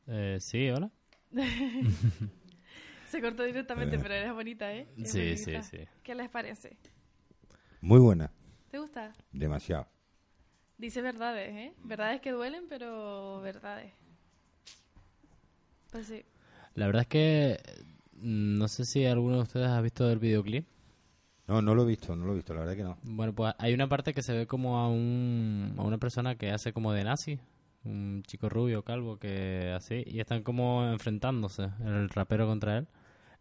Eh, 0.09 0.39
sí, 0.41 0.71
hola. 0.71 0.91
Se 3.17 3.23
cortó 3.23 3.45
directamente, 3.45 3.99
pero 3.99 4.13
era 4.13 4.33
bonita, 4.35 4.75
¿eh? 4.75 4.87
Es 4.99 5.11
Sí, 5.11 5.19
bonita. 5.21 5.63
sí, 5.63 5.79
sí. 5.79 5.85
¿Qué 6.03 6.15
les 6.15 6.29
parece? 6.29 6.77
Muy 7.81 7.99
buena, 7.99 8.31
¿Te 8.71 8.79
gusta? 8.79 9.11
demasiado. 9.33 9.87
Dice 10.77 11.01
verdades, 11.01 11.49
¿eh? 11.55 11.73
Verdades 11.83 12.21
que 12.21 12.31
duelen, 12.33 12.65
pero 12.69 13.41
verdades. 13.41 13.95
Pues 15.91 16.09
sí. 16.09 16.27
La 16.75 16.85
verdad 16.85 17.03
es 17.03 17.09
que 17.09 17.59
mm, 18.13 18.59
no 18.59 18.69
sé 18.69 18.85
si 18.85 19.07
alguno 19.07 19.37
de 19.37 19.43
ustedes 19.45 19.69
ha 19.69 19.81
visto 19.81 20.11
el 20.11 20.19
videoclip. 20.19 20.67
No, 21.47 21.63
no 21.63 21.75
lo 21.75 21.85
he 21.85 21.87
visto, 21.87 22.15
no 22.17 22.27
lo 22.27 22.33
he 22.33 22.37
visto, 22.37 22.53
la 22.53 22.61
verdad 22.61 22.77
que 22.77 22.83
no. 22.83 22.99
Bueno, 23.03 23.33
pues 23.35 23.55
hay 23.59 23.73
una 23.73 23.89
parte 23.89 24.13
que 24.13 24.21
se 24.23 24.35
ve 24.37 24.47
como 24.47 24.77
a, 24.79 24.89
un, 24.91 25.75
a 25.79 25.83
una 25.83 25.97
persona 25.97 26.35
que 26.37 26.51
hace 26.51 26.75
como 26.75 26.93
de 26.93 27.05
nazi, 27.05 27.39
un 27.85 28.23
chico 28.27 28.51
rubio, 28.51 28.83
calvo, 28.83 29.19
que 29.19 29.73
así, 29.75 30.03
y 30.07 30.21
están 30.21 30.43
como 30.43 30.87
enfrentándose, 30.87 31.71
el 31.83 32.11
rapero 32.11 32.47
contra 32.47 32.77
él. 32.79 32.89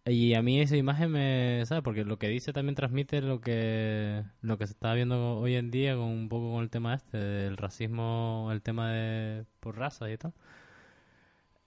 Y 0.08 0.36
a 0.36 0.44
mí 0.44 0.62
esa 0.62 0.78
imagen 0.78 1.12
me, 1.12 1.66
¿sabes? 1.66 1.84
Porque 1.84 2.06
lo 2.06 2.20
que 2.20 2.28
dice 2.28 2.54
también 2.54 2.76
transmite 2.76 3.22
lo 3.22 3.42
que 3.42 4.24
lo 4.42 4.60
que 4.60 4.68
se 4.68 4.74
está 4.74 4.94
viendo 4.94 5.40
hoy 5.40 5.56
en 5.56 5.72
día 5.72 5.96
con 5.96 6.06
un 6.06 6.30
poco 6.30 6.54
con 6.54 6.62
el 6.64 6.70
tema 6.70 6.94
este 6.94 7.18
del 7.18 7.58
racismo, 7.58 8.50
el 8.52 8.62
tema 8.62 8.92
de 8.92 9.46
por 9.60 9.78
razas 9.78 10.12
y 10.12 10.18
tal. 10.18 10.34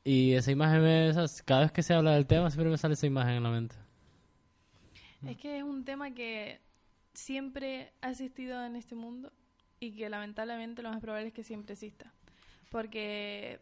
Y 0.04 0.34
esa 0.34 0.52
imagen 0.52 0.82
me, 0.82 1.12
¿sabes? 1.12 1.42
cada 1.42 1.62
vez 1.62 1.72
que 1.72 1.82
se 1.82 1.94
habla 1.94 2.12
del 2.12 2.26
tema 2.26 2.48
siempre 2.50 2.70
me 2.70 2.78
sale 2.78 2.94
esa 2.94 3.06
imagen 3.06 3.34
en 3.34 3.42
la 3.42 3.50
mente. 3.50 3.74
Es 5.26 5.36
que 5.36 5.58
es 5.58 5.64
un 5.64 5.84
tema 5.84 6.14
que 6.14 6.60
siempre 7.14 7.92
ha 8.02 8.10
existido 8.12 8.64
en 8.64 8.76
este 8.76 8.94
mundo 8.94 9.32
y 9.80 9.96
que 9.96 10.08
lamentablemente 10.08 10.82
lo 10.82 10.90
más 10.90 11.00
probable 11.00 11.28
es 11.28 11.34
que 11.34 11.42
siempre 11.42 11.72
exista. 11.72 12.12
Porque 12.70 13.58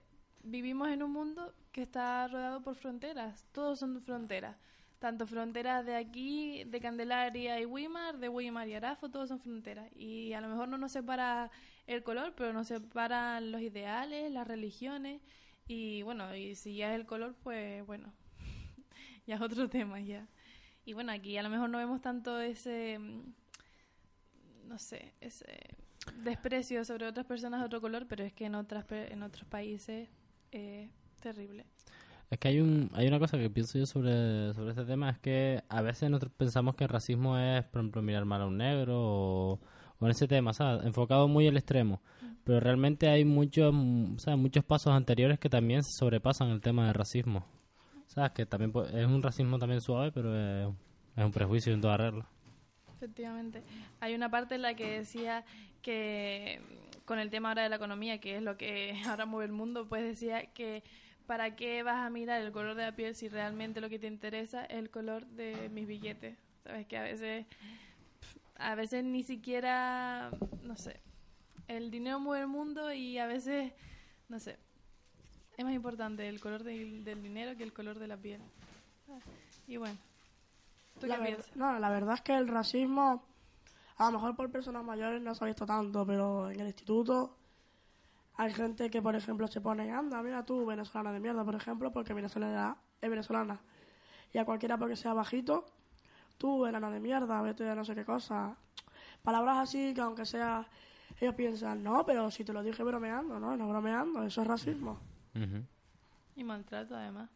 vivimos 0.47 0.89
en 0.89 1.03
un 1.03 1.13
mundo 1.13 1.55
que 1.73 1.83
está 1.83 2.27
rodeado 2.29 2.63
por 2.63 2.75
fronteras. 2.77 3.45
Todos 3.53 3.79
son 3.79 4.01
fronteras. 4.01 4.57
Tanto 4.99 5.27
fronteras 5.27 5.85
de 5.85 5.95
aquí, 5.95 6.65
de 6.65 6.81
Candelaria 6.81 7.61
y 7.61 7.67
Weimar, 7.67 8.19
de 8.19 8.29
Weimar 8.31 8.67
y 8.69 8.75
Arafo, 8.75 9.11
todos 9.11 9.29
son 9.29 9.41
fronteras. 9.41 9.91
Y 9.95 10.33
a 10.33 10.41
lo 10.41 10.49
mejor 10.49 10.69
no 10.69 10.79
nos 10.79 10.93
separa 10.93 11.51
el 11.87 12.03
color, 12.03 12.35
pero 12.35 12.53
nos 12.53 12.69
separan 12.69 13.53
los 13.53 13.61
ideales, 13.61 14.33
las 14.33 14.47
religiones. 14.47 15.21
Y 15.69 16.03
bueno, 16.03 16.35
y 16.35 16.55
si 16.55 16.77
ya 16.77 16.95
es 16.95 17.01
el 17.01 17.07
color, 17.07 17.35
pues 17.43 17.85
bueno, 17.87 18.13
ya 19.27 19.35
es 19.35 19.41
otro 19.41 19.69
tema 19.69 20.01
ya. 20.01 20.27
Y 20.85 20.95
bueno, 20.95 21.13
aquí 21.13 21.37
a 21.37 21.43
lo 21.43 21.51
mejor 21.51 21.69
no 21.69 21.79
vemos 21.79 22.01
tanto 22.01 22.41
ese, 22.41 22.99
mm, 22.99 23.35
no 24.69 24.79
sé, 24.79 25.13
ese 25.21 25.77
desprecio 26.23 26.85
sobre 26.85 27.07
otras 27.07 27.27
personas 27.27 27.61
de 27.61 27.67
otro 27.67 27.81
color, 27.81 28.07
pero 28.07 28.25
es 28.25 28.33
que 28.33 28.47
en 28.47 28.55
otras 28.55 28.87
en 28.91 29.23
otros 29.23 29.47
países 29.49 30.09
es 30.51 30.91
terrible. 31.21 31.65
Es 32.31 32.39
que 32.39 32.49
hay 32.49 32.61
un 32.61 32.91
hay 32.95 33.07
una 33.07 33.19
cosa 33.19 33.39
que 33.39 33.49
pienso 33.51 33.79
yo 33.79 33.87
sobre, 33.87 34.53
sobre 34.55 34.71
este 34.71 34.85
tema, 34.85 35.11
es 35.11 35.19
que 35.19 35.63
a 35.69 35.81
veces 35.83 36.11
nosotros 36.11 36.33
pensamos 36.37 36.75
que 36.75 36.85
el 36.85 36.91
racismo 36.91 37.39
es, 37.39 37.65
por 37.65 37.81
ejemplo, 37.81 38.03
mirar 38.03 38.25
mal 38.25 38.43
a 38.43 38.47
un 38.47 38.57
negro 38.57 38.95
o, 38.99 39.61
o 39.99 40.05
en 40.05 40.11
ese 40.11 40.27
tema, 40.27 40.53
¿sabes? 40.53 40.85
Enfocado 40.85 41.29
muy 41.29 41.47
al 41.47 41.57
extremo. 41.57 42.01
Pero 42.45 42.61
realmente 42.61 43.09
hay 43.09 43.25
muchos, 43.25 43.75
¿sabes? 44.19 44.39
muchos 44.39 44.65
pasos 44.65 44.93
anteriores 44.93 45.39
que 45.39 45.49
también 45.49 45.83
sobrepasan 45.83 46.51
el 46.51 46.61
tema 46.61 46.87
del 46.87 46.95
racismo. 46.95 47.45
¿Sabes? 48.07 48.31
Que 48.33 48.47
también 48.47 48.73
es 48.95 49.07
un 49.07 49.21
racismo 49.21 49.59
también 49.59 49.81
suave, 49.81 50.13
pero 50.13 50.33
es, 50.37 50.73
es 51.17 51.25
un 51.25 51.33
prejuicio 51.33 51.75
en 51.75 51.81
toda 51.81 51.97
regla. 51.97 52.29
Efectivamente. 52.95 53.63
Hay 54.01 54.15
una 54.15 54.31
parte 54.31 54.55
en 54.55 54.63
la 54.63 54.75
que 54.75 54.99
decía 54.99 55.45
que 55.83 56.61
con 57.07 57.19
el 57.19 57.31
tema 57.31 57.49
ahora 57.49 57.62
de 57.62 57.71
la 57.71 57.77
economía, 57.77 58.21
que 58.21 58.37
es 58.37 58.42
lo 58.42 58.59
que 58.59 59.01
ahora 59.07 59.25
mueve 59.25 59.47
el 59.47 59.53
mundo, 59.53 59.87
pues 59.88 60.03
decía 60.03 60.53
que 60.53 60.83
para 61.27 61.57
qué 61.57 61.83
vas 61.83 62.07
a 62.07 62.11
mirar 62.11 62.42
el 62.42 62.53
color 62.53 62.75
de 62.75 62.85
la 62.85 62.95
piel 62.95 63.14
si 63.14 63.29
realmente 63.29 63.81
lo 63.81 63.88
que 63.88 63.99
te 63.99 64.07
interesa 64.07 64.64
es 64.66 64.77
el 64.77 64.90
color 64.90 65.27
de 65.27 65.71
mis 65.71 65.87
billetes. 65.87 66.37
Sabes 66.62 66.87
que 66.87 66.99
a 66.99 67.03
veces 67.03 67.47
a 68.59 68.75
veces 68.75 69.05
ni 69.05 69.23
siquiera, 69.23 70.31
no 70.62 70.77
sé, 70.77 71.01
el 71.69 71.90
dinero 71.90 72.21
mueve 72.21 72.42
el 72.42 72.49
mundo 72.49 72.92
y 72.92 73.19
a 73.19 73.27
veces, 73.27 73.73
no 74.29 74.38
sé, 74.38 74.59
es 75.57 75.64
más 75.64 75.75
importante 75.75 76.29
el 76.29 76.40
color 76.40 76.62
del, 76.62 77.05
del 77.05 77.23
dinero 77.23 77.57
que 77.57 77.64
el 77.64 77.73
color 77.73 77.99
de 77.99 78.09
la 78.09 78.16
piel. 78.16 78.40
Y 79.66 79.77
bueno, 79.77 79.97
¿tú 81.01 81.07
La 81.07 81.16
qué 81.16 81.25
piensas? 81.25 81.57
No, 81.57 81.79
la 81.79 81.90
verdad 81.90 82.14
es 82.14 82.21
que 82.23 82.35
el 82.35 82.49
racismo, 82.49 83.25
a 83.97 84.11
lo 84.11 84.19
mejor 84.19 84.37
por 84.37 84.51
personas 84.51 84.85
mayores 84.85 85.23
no 85.23 85.35
se 85.35 85.45
ha 85.45 85.47
visto 85.47 85.67
tanto, 85.67 86.07
pero 86.07 86.51
en 86.51 86.61
el 86.61 86.67
instituto 86.67 87.37
hay 88.35 88.53
gente 88.53 88.91
que, 88.91 89.01
por 89.01 89.17
ejemplo, 89.17 89.47
se 89.49 89.61
pone, 89.61 89.91
anda, 89.91 90.23
mira 90.23 90.45
tú, 90.45 90.67
venezolana 90.67 91.13
de 91.13 91.21
mierda, 91.21 91.45
por 91.45 91.55
ejemplo, 91.55 91.91
porque 91.91 92.13
venezolana 92.13 92.77
es 93.01 93.09
venezolana. 93.09 93.61
Y 94.33 94.39
a 94.39 94.45
cualquiera 94.45 94.77
porque 94.77 94.97
sea 94.97 95.15
bajito, 95.15 95.65
tú, 96.37 96.67
enana 96.67 96.91
de 96.91 97.01
mierda, 97.01 97.41
vete 97.41 97.69
a 97.69 97.75
no 97.75 97.85
sé 97.85 97.95
qué 97.95 98.05
cosa. 98.05 98.57
Palabras 99.23 99.59
así 99.59 99.95
que 99.95 100.03
aunque 100.03 100.27
sea, 100.27 100.67
ellos 101.19 101.35
piensan, 101.35 101.83
no, 101.83 102.05
pero 102.05 102.31
si 102.31 102.45
te 102.45 102.53
lo 102.53 102.63
dije 102.63 102.83
bromeando, 102.83 103.41
no, 103.41 103.57
no 103.57 103.69
bromeando, 103.69 104.23
eso 104.25 104.43
es 104.43 104.47
racismo. 104.47 104.99
Y 106.35 106.45
maltrato, 106.45 106.95
además. 106.95 107.31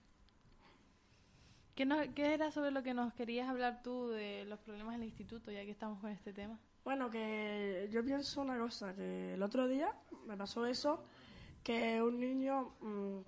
¿Qué, 1.80 1.86
no- 1.86 2.14
¿Qué 2.14 2.34
era 2.34 2.50
sobre 2.52 2.72
lo 2.72 2.82
que 2.82 2.92
nos 2.92 3.14
querías 3.14 3.48
hablar 3.48 3.82
tú 3.82 4.10
de 4.10 4.44
los 4.44 4.58
problemas 4.58 4.98
del 4.98 5.04
instituto, 5.04 5.50
ya 5.50 5.64
que 5.64 5.70
estamos 5.70 5.98
con 5.98 6.10
este 6.10 6.30
tema? 6.30 6.58
Bueno, 6.84 7.10
que 7.10 7.88
yo 7.90 8.04
pienso 8.04 8.42
una 8.42 8.58
cosa, 8.58 8.94
que 8.94 9.32
el 9.32 9.42
otro 9.42 9.66
día 9.66 9.90
me 10.26 10.36
pasó 10.36 10.66
eso, 10.66 11.02
que 11.64 12.02
un 12.02 12.20
niño 12.20 12.74
mm, 12.82 13.20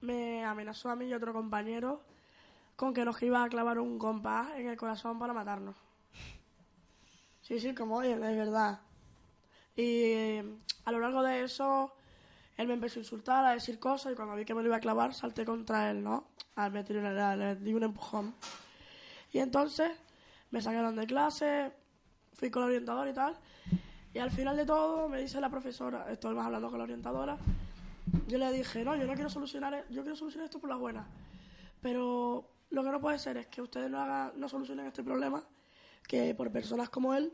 me 0.00 0.44
amenazó 0.44 0.90
a 0.90 0.96
mí 0.96 1.06
y 1.06 1.14
otro 1.14 1.32
compañero 1.32 2.02
con 2.74 2.92
que 2.92 3.04
nos 3.04 3.22
iba 3.22 3.44
a 3.44 3.48
clavar 3.48 3.78
un 3.78 4.00
compás 4.00 4.56
en 4.56 4.66
el 4.66 4.76
corazón 4.76 5.20
para 5.20 5.32
matarnos. 5.32 5.76
Sí, 7.42 7.60
sí, 7.60 7.72
como 7.72 7.98
oye, 7.98 8.18
de 8.18 8.34
verdad. 8.34 8.80
Y 9.76 10.38
a 10.84 10.90
lo 10.90 10.98
largo 10.98 11.22
de 11.22 11.44
eso, 11.44 11.94
él 12.58 12.66
me 12.66 12.74
empezó 12.74 12.98
a 12.98 13.02
insultar, 13.02 13.44
a 13.44 13.52
decir 13.52 13.78
cosas, 13.78 14.12
y 14.12 14.16
cuando 14.16 14.34
vi 14.34 14.44
que 14.44 14.54
me 14.54 14.62
lo 14.62 14.66
iba 14.68 14.76
a 14.76 14.80
clavar, 14.80 15.14
salté 15.14 15.44
contra 15.44 15.90
él, 15.90 16.02
¿no? 16.02 16.26
A 16.56 16.68
me 16.68 16.84
una- 16.90 17.36
le 17.36 17.54
di 17.56 17.72
un 17.72 17.84
empujón. 17.84 18.34
Y 19.32 19.38
entonces 19.38 19.90
me 20.50 20.60
sacaron 20.60 20.96
de 20.96 21.06
clase, 21.06 21.72
fui 22.34 22.50
con 22.50 22.62
la 22.62 22.66
orientadora 22.66 23.08
y 23.10 23.14
tal. 23.14 23.36
Y 24.12 24.18
al 24.18 24.30
final 24.32 24.56
de 24.56 24.66
todo 24.66 25.08
me 25.08 25.20
dice 25.20 25.40
la 25.40 25.48
profesora, 25.48 26.10
estoy 26.10 26.34
más 26.34 26.46
hablando 26.46 26.68
con 26.68 26.78
la 26.78 26.84
orientadora, 26.84 27.38
yo 28.26 28.38
le 28.38 28.50
dije, 28.52 28.84
no, 28.84 28.96
yo 28.96 29.06
no 29.06 29.14
quiero 29.14 29.30
solucionar, 29.30 29.74
e- 29.74 29.84
yo 29.90 30.02
quiero 30.02 30.16
solucionar 30.16 30.46
esto 30.46 30.58
por 30.58 30.70
la 30.70 30.76
buena. 30.76 31.06
Pero 31.80 32.50
lo 32.70 32.82
que 32.82 32.90
no 32.90 33.00
puede 33.00 33.18
ser 33.20 33.36
es 33.36 33.46
que 33.46 33.62
ustedes 33.62 33.88
no, 33.88 34.00
hagan, 34.00 34.32
no 34.34 34.48
solucionen 34.48 34.86
este 34.86 35.04
problema, 35.04 35.44
que 36.08 36.34
por 36.34 36.50
personas 36.50 36.88
como 36.88 37.14
él 37.14 37.32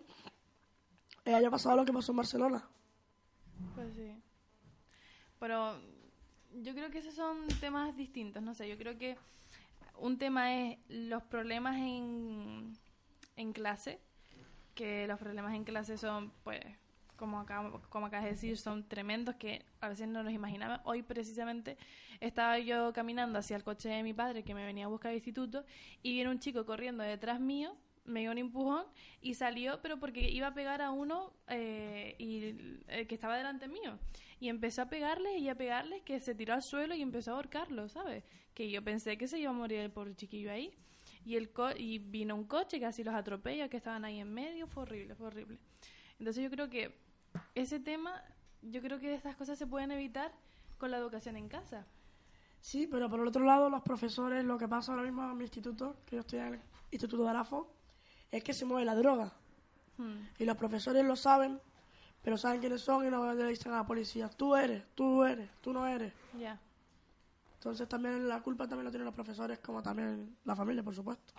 haya 1.25 1.51
pasado 1.51 1.77
lo 1.77 1.85
que 1.87 1.93
pasó 1.95 2.13
en 2.13 2.17
Barcelona. 2.17 2.63
Pues 3.75 3.95
sí. 3.95 4.21
Pero 5.39 5.79
yo 6.63 6.75
creo 6.75 6.91
que 6.91 6.99
esos 6.99 7.15
son 7.15 7.49
temas 7.61 7.97
distintos, 7.97 8.43
no 8.43 8.55
sé, 8.55 8.69
yo 8.69 8.79
creo 8.79 8.97
que 8.99 9.17
un 9.99 10.19
tema 10.19 10.55
es 10.55 10.79
los 10.89 11.23
problemas 11.23 11.77
en, 11.77 12.77
en 13.37 13.53
clase, 13.53 14.01
que 14.75 15.07
los 15.07 15.19
problemas 15.19 15.55
en 15.55 15.65
clase 15.65 15.97
son, 15.97 16.33
pues, 16.43 16.61
como 17.17 17.41
acá, 17.41 17.71
como 17.91 18.07
acabas 18.07 18.25
de 18.25 18.33
decir, 18.33 18.59
son 18.59 18.89
tremendos 18.89 19.37
que 19.37 19.65
a 19.81 19.89
veces 19.89 20.09
no 20.09 20.23
nos 20.23 20.33
imaginamos. 20.33 20.81
Hoy 20.85 21.03
precisamente 21.03 21.77
estaba 22.21 22.59
yo 22.59 22.93
caminando 22.93 23.39
hacia 23.39 23.57
el 23.57 23.63
coche 23.63 23.89
de 23.89 24.03
mi 24.03 24.13
padre 24.13 24.43
que 24.43 24.55
me 24.55 24.65
venía 24.65 24.87
a 24.87 24.89
buscar 24.89 25.11
al 25.11 25.17
instituto 25.17 25.65
y 26.03 26.13
viene 26.13 26.31
un 26.31 26.41
chico 26.41 26.67
corriendo 26.67 27.03
detrás 27.03 27.41
mío, 27.41 27.77
me 28.05 28.21
dio 28.21 28.31
un 28.31 28.39
empujón 28.39 28.85
y 29.21 29.35
salió, 29.35 29.81
pero 29.83 29.99
porque 29.99 30.29
iba 30.31 30.49
a 30.49 30.55
pegar 30.55 30.83
a 30.83 30.91
uno 30.91 31.33
eh, 31.49 32.15
y 32.19 32.83
el 32.89 33.07
que 33.07 33.15
estaba 33.15 33.37
delante 33.37 33.69
mío. 33.69 33.99
Y 34.41 34.49
empezó 34.49 34.83
a 34.83 34.89
pegarles 34.89 35.41
y 35.41 35.49
a 35.49 35.55
pegarles 35.55 36.03
que 36.03 36.21
se 36.21 36.35
tiró 36.35 36.55
al 36.55 36.63
suelo 36.63 36.95
y 36.95 37.03
empezó 37.03 37.33
a 37.33 37.37
ahorcarlo, 37.37 37.89
¿sabes? 37.89 38.25
Que 38.53 38.71
yo 38.71 38.83
pensé 38.83 39.17
que 39.17 39.27
se 39.27 39.39
iba 39.39 39.51
a 39.51 39.55
morir 39.55 39.81
el 39.81 39.91
pobre 39.91 40.15
chiquillo 40.15 40.51
ahí. 40.51 40.73
Y, 41.25 41.37
el 41.37 41.51
co 41.51 41.71
y 41.77 41.99
vino 41.99 42.35
un 42.35 42.45
coche, 42.45 42.79
casi 42.79 43.03
los 43.03 43.15
atropella, 43.15 43.69
que 43.69 43.79
estaban 43.79 44.05
ahí 44.05 44.21
en 44.21 44.33
medio, 44.33 44.67
fue 44.67 44.83
horrible, 44.83 45.15
fue 45.15 45.29
horrible. 45.29 45.59
Entonces 46.19 46.43
yo 46.43 46.51
creo 46.51 46.69
que 46.69 46.99
ese 47.55 47.81
tema, 47.81 48.23
yo 48.63 48.83
creo 48.83 48.99
que 48.99 49.15
estas 49.15 49.37
cosas 49.37 49.59
se 49.59 49.67
pueden 49.67 49.91
evitar 49.91 50.33
con 50.77 50.91
la 50.91 50.99
educación 50.99 51.37
en 51.37 51.49
casa. 51.49 51.87
Sí, 52.61 52.87
pero 52.87 53.09
por 53.11 53.21
el 53.21 53.27
otro 53.27 53.45
lado, 53.45 53.69
los 53.69 53.83
profesores, 53.83 54.45
lo 54.45 54.59
que 54.59 54.69
pasa 54.69 54.93
ahora 54.93 55.05
mismo 55.05 55.23
en 55.23 55.37
mi 55.37 55.45
instituto, 55.45 55.97
que 56.07 56.17
yo 56.17 56.21
estoy 56.21 56.39
en 56.39 56.55
el 56.55 56.61
Instituto 56.91 57.25
de 57.25 57.31
Arafo, 57.31 57.75
es 58.31 58.43
que 58.43 58.53
se 58.53 58.65
mueve 58.65 58.85
la 58.85 58.95
droga. 58.95 59.33
Hmm. 59.97 60.27
Y 60.39 60.45
los 60.45 60.57
profesores 60.57 61.05
lo 61.05 61.17
saben, 61.17 61.61
pero 62.23 62.37
saben 62.37 62.61
quiénes 62.61 62.81
son 62.81 63.07
y 63.07 63.11
no 63.11 63.33
le 63.33 63.47
dicen 63.47 63.73
a 63.73 63.77
la 63.77 63.87
policía, 63.87 64.29
tú 64.29 64.57
eres, 64.57 64.83
tú 64.95 65.25
eres, 65.25 65.49
tú 65.61 65.73
no 65.73 65.87
eres. 65.87 66.13
Ya. 66.39 66.61
Entonces 67.55 67.89
también 67.89 68.29
la 68.29 68.43
culpa 68.43 68.67
también 68.67 68.85
la 68.85 68.91
tienen 68.91 69.07
los 69.07 69.15
profesores 69.15 69.59
como 69.61 69.83
también 69.83 70.37
la 70.45 70.55
familia, 70.55 70.83
por 70.83 70.95
supuesto. 70.95 71.33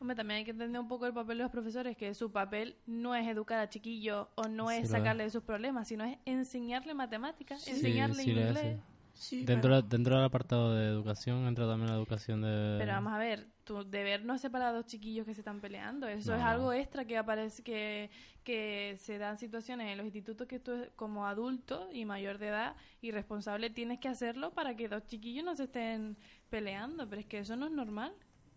Hombre, 0.00 0.16
también 0.16 0.38
hay 0.38 0.44
que 0.44 0.50
entender 0.50 0.80
un 0.80 0.88
poco 0.88 1.06
el 1.06 1.12
papel 1.12 1.38
de 1.38 1.44
los 1.44 1.52
profesores, 1.52 1.96
que 1.96 2.12
su 2.14 2.32
papel 2.32 2.76
no 2.86 3.14
es 3.14 3.28
educar 3.28 3.60
a 3.60 3.68
chiquillos 3.68 4.26
o 4.34 4.48
no 4.48 4.68
Sí, 4.70 4.76
es 4.76 4.90
lo 4.90 4.96
sacarle 4.96 5.24
de 5.24 5.30
sus 5.30 5.42
problemas, 5.44 5.86
sino 5.86 6.02
es 6.04 6.18
enseñarle 6.24 6.92
matemáticas, 6.94 7.62
Sí, 7.62 7.70
enseñarle 7.70 8.24
sí 8.24 8.32
lo 8.32 8.40
inglés. 8.40 8.80
sí. 9.12 9.44
dentro, 9.44 9.80
dentro 9.82 10.16
del 10.16 10.24
apartado 10.24 10.74
de 10.74 10.88
educación 10.88 11.46
entra 11.46 11.68
también 11.68 11.90
la 11.90 11.96
educación 11.96 12.40
de... 12.42 12.76
Pero 12.80 12.92
vamos 12.92 13.12
a 13.12 13.18
ver, 13.18 13.46
tu 13.64 13.84
deber 13.84 14.24
no 14.24 14.34
es 14.34 14.40
separar 14.40 14.68
a 14.68 14.72
dos 14.72 14.86
chiquillos 14.86 15.26
que 15.26 15.34
se 15.34 15.40
están 15.40 15.60
peleando. 15.60 16.06
Eso 16.08 16.32
No, 16.32 16.38
es 16.38 16.42
algo 16.42 16.72
extra 16.72 17.04
que 17.04 17.16
aparece, 17.16 17.62
que, 17.62 18.10
que 18.44 18.96
se 18.98 19.18
dan 19.18 19.38
situaciones 19.38 19.88
en 19.90 19.98
los 19.98 20.04
institutos 20.06 20.46
que 20.46 20.58
tú 20.58 20.86
como 20.96 21.26
adulto 21.26 21.88
y 21.92 22.04
mayor 22.04 22.38
de 22.38 22.48
edad 22.48 22.76
y 23.00 23.10
responsable 23.12 23.70
tienes 23.70 23.98
que 24.00 24.08
hacerlo 24.08 24.52
para 24.52 24.74
que 24.76 24.88
dos 24.88 25.06
chiquillos 25.06 25.44
no 25.44 25.54
se 25.56 25.64
estén 25.64 26.16
peleando. 26.50 27.08
Pero 27.08 27.20
es 27.20 27.26
que 27.26 27.38
eso 27.38 27.56
no 27.56 27.66
es 27.66 27.72
normal. 27.72 28.12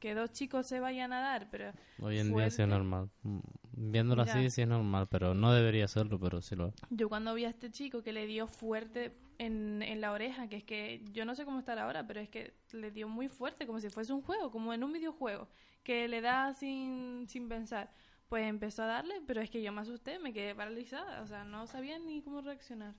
Que 0.06 0.14
dos 0.14 0.32
chicos 0.32 0.68
se 0.68 0.80
vayan 0.80 1.12
a 1.14 1.20
dar, 1.20 1.50
pero 1.50 1.72
Hoy 2.00 2.20
en 2.20 2.32
día 2.32 2.52
sí 2.52 2.62
es 2.62 2.68
normal. 2.68 3.10
Mm, 3.24 3.40
Viéndolo 3.72 4.22
Mira. 4.22 4.36
así 4.36 4.52
sí 4.52 4.62
es 4.62 4.68
normal, 4.68 5.08
pero 5.10 5.34
no 5.34 5.52
debería 5.52 5.88
serlo, 5.88 6.20
pero 6.20 6.44
sí 6.44 6.56
lo 6.56 6.68
es. 6.68 6.76
Yo 6.92 7.10
cuando 7.10 7.34
vi 7.34 7.46
a 7.46 7.50
este 7.50 7.72
chico 7.72 8.04
que 8.04 8.14
le 8.14 8.28
dio 8.28 8.46
fuerte 8.46 9.18
en, 9.40 9.82
en 9.82 10.02
la 10.02 10.12
oreja, 10.12 10.48
que 10.48 10.58
es 10.58 10.64
que 10.64 11.04
yo 11.12 11.26
no 11.26 11.34
sé 11.34 11.44
cómo 11.44 11.58
estará 11.58 11.86
ahora, 11.86 12.06
pero 12.06 12.20
es 12.20 12.30
que 12.30 12.54
le 12.72 12.92
dio 12.92 13.10
muy 13.10 13.30
fuerte, 13.30 13.66
como 13.66 13.80
si 13.80 13.90
fuese 13.90 14.14
un 14.14 14.22
juego, 14.22 14.52
como 14.52 14.76
en 14.76 14.84
un 14.84 14.94
videojuego, 14.94 15.48
que 15.82 16.08
le 16.08 16.22
da 16.22 16.54
sin, 16.54 17.28
sin 17.28 17.50
pensar. 17.50 17.90
Pues 18.30 18.46
empezó 18.46 18.84
a 18.84 18.86
darle, 18.86 19.16
pero 19.26 19.42
es 19.42 19.50
que 19.50 19.64
yo 19.64 19.72
me 19.72 19.82
asusté, 19.82 20.20
me 20.20 20.34
quedé 20.34 20.54
paralizada, 20.54 21.24
o 21.24 21.26
sea, 21.26 21.46
no 21.46 21.66
sabía 21.66 21.98
ni 21.98 22.22
cómo 22.22 22.42
reaccionar. 22.42 22.94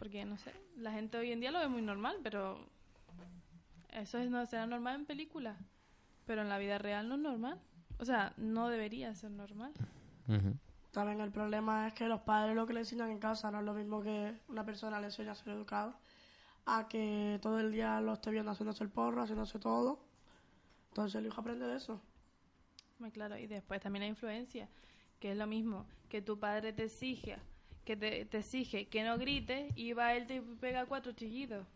Porque, 0.00 0.24
no 0.24 0.36
sé, 0.36 0.52
la 0.76 0.90
gente 0.90 1.16
hoy 1.16 1.30
en 1.30 1.38
día 1.38 1.52
lo 1.52 1.60
ve 1.60 1.68
muy 1.68 1.82
normal, 1.82 2.16
pero 2.24 2.58
eso 3.92 4.18
es, 4.18 4.28
no 4.30 4.44
será 4.46 4.66
normal 4.66 4.96
en 4.96 5.06
películas, 5.06 5.56
pero 6.26 6.42
en 6.42 6.48
la 6.48 6.58
vida 6.58 6.78
real 6.78 7.08
no 7.08 7.14
es 7.14 7.20
normal. 7.20 7.60
O 7.98 8.04
sea, 8.04 8.34
no 8.36 8.68
debería 8.68 9.14
ser 9.14 9.30
normal. 9.30 9.72
También 10.90 11.20
el 11.20 11.30
problema 11.30 11.88
es 11.88 11.94
que 11.94 12.08
los 12.08 12.20
padres 12.22 12.54
lo 12.54 12.66
que 12.66 12.72
le 12.72 12.80
enseñan 12.80 13.10
en 13.10 13.18
casa 13.18 13.50
no 13.50 13.60
es 13.60 13.64
lo 13.64 13.74
mismo 13.74 14.02
que 14.02 14.34
una 14.48 14.64
persona 14.64 14.98
le 14.98 15.06
enseña 15.06 15.32
a 15.32 15.34
ser 15.34 15.50
educado, 15.50 15.94
a 16.66 16.88
que 16.88 17.38
todo 17.40 17.60
el 17.60 17.70
día 17.70 18.00
lo 18.00 18.14
esté 18.14 18.30
viendo 18.30 18.50
haciéndose 18.50 18.82
el 18.82 18.90
porro, 18.90 19.22
haciéndose 19.22 19.58
todo. 19.58 20.00
Entonces 20.88 21.20
el 21.20 21.26
hijo 21.26 21.40
aprende 21.40 21.66
de 21.66 21.76
eso. 21.76 22.00
Muy 22.98 23.10
claro, 23.10 23.36
y 23.38 23.46
después 23.46 23.80
también 23.80 24.02
la 24.02 24.08
influencia, 24.08 24.68
que 25.20 25.32
es 25.32 25.36
lo 25.36 25.46
mismo, 25.46 25.86
que 26.08 26.22
tu 26.22 26.38
padre 26.38 26.72
te 26.72 26.84
exige, 26.84 27.36
que 27.84 27.96
te, 27.96 28.24
te 28.24 28.38
exige 28.38 28.88
que 28.88 29.04
no 29.04 29.18
grites 29.18 29.70
y 29.76 29.92
va 29.92 30.14
él 30.14 30.26
te 30.26 30.40
pega 30.40 30.86
cuatro 30.86 31.12
chillidos. 31.12 31.66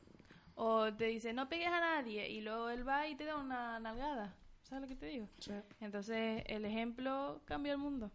O 0.54 0.92
te 0.92 1.06
dice, 1.06 1.32
no 1.32 1.48
pegues 1.48 1.68
a 1.68 1.80
nadie, 1.80 2.28
y 2.28 2.40
luego 2.40 2.68
él 2.70 2.86
va 2.86 3.06
y 3.06 3.14
te 3.14 3.24
da 3.24 3.36
una 3.36 3.78
nalgada. 3.80 4.34
¿Sabes 4.70 4.82
lo 4.82 4.88
que 4.88 4.94
te 4.94 5.06
digo? 5.06 5.28
Sí. 5.40 5.50
Entonces, 5.80 6.44
el 6.46 6.64
ejemplo 6.64 7.40
cambia 7.44 7.72
el 7.72 7.78
mundo. 7.78 8.08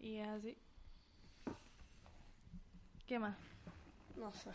Y 0.00 0.16
es 0.16 0.26
así. 0.26 0.58
¿Qué 3.06 3.20
más? 3.20 3.36
No 4.16 4.32
sé. 4.32 4.50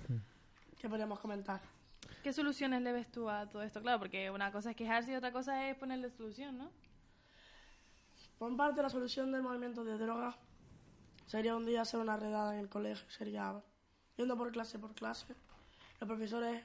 ¿Qué 0.80 0.88
podríamos 0.88 1.20
comentar? 1.20 1.60
¿Qué 2.22 2.32
soluciones 2.32 2.80
le 2.80 2.92
ves 2.92 3.12
tú 3.12 3.28
a 3.28 3.46
todo 3.46 3.62
esto? 3.62 3.82
Claro, 3.82 3.98
porque 3.98 4.30
una 4.30 4.50
cosa 4.50 4.70
es 4.70 4.76
quejarse 4.76 5.12
y 5.12 5.14
otra 5.14 5.30
cosa 5.30 5.68
es 5.68 5.76
ponerle 5.76 6.08
solución, 6.08 6.56
¿no? 6.56 6.70
Por 8.38 8.56
parte, 8.56 8.80
la 8.80 8.88
solución 8.88 9.32
del 9.32 9.42
movimiento 9.42 9.84
de 9.84 9.98
drogas 9.98 10.36
sería 11.26 11.54
un 11.54 11.66
día 11.66 11.82
hacer 11.82 12.00
una 12.00 12.16
redada 12.16 12.54
en 12.54 12.60
el 12.60 12.70
colegio. 12.70 13.06
Sería 13.10 13.62
yendo 14.16 14.38
por 14.38 14.50
clase 14.52 14.78
por 14.78 14.94
clase. 14.94 15.34
Los 16.00 16.08
profesores 16.08 16.64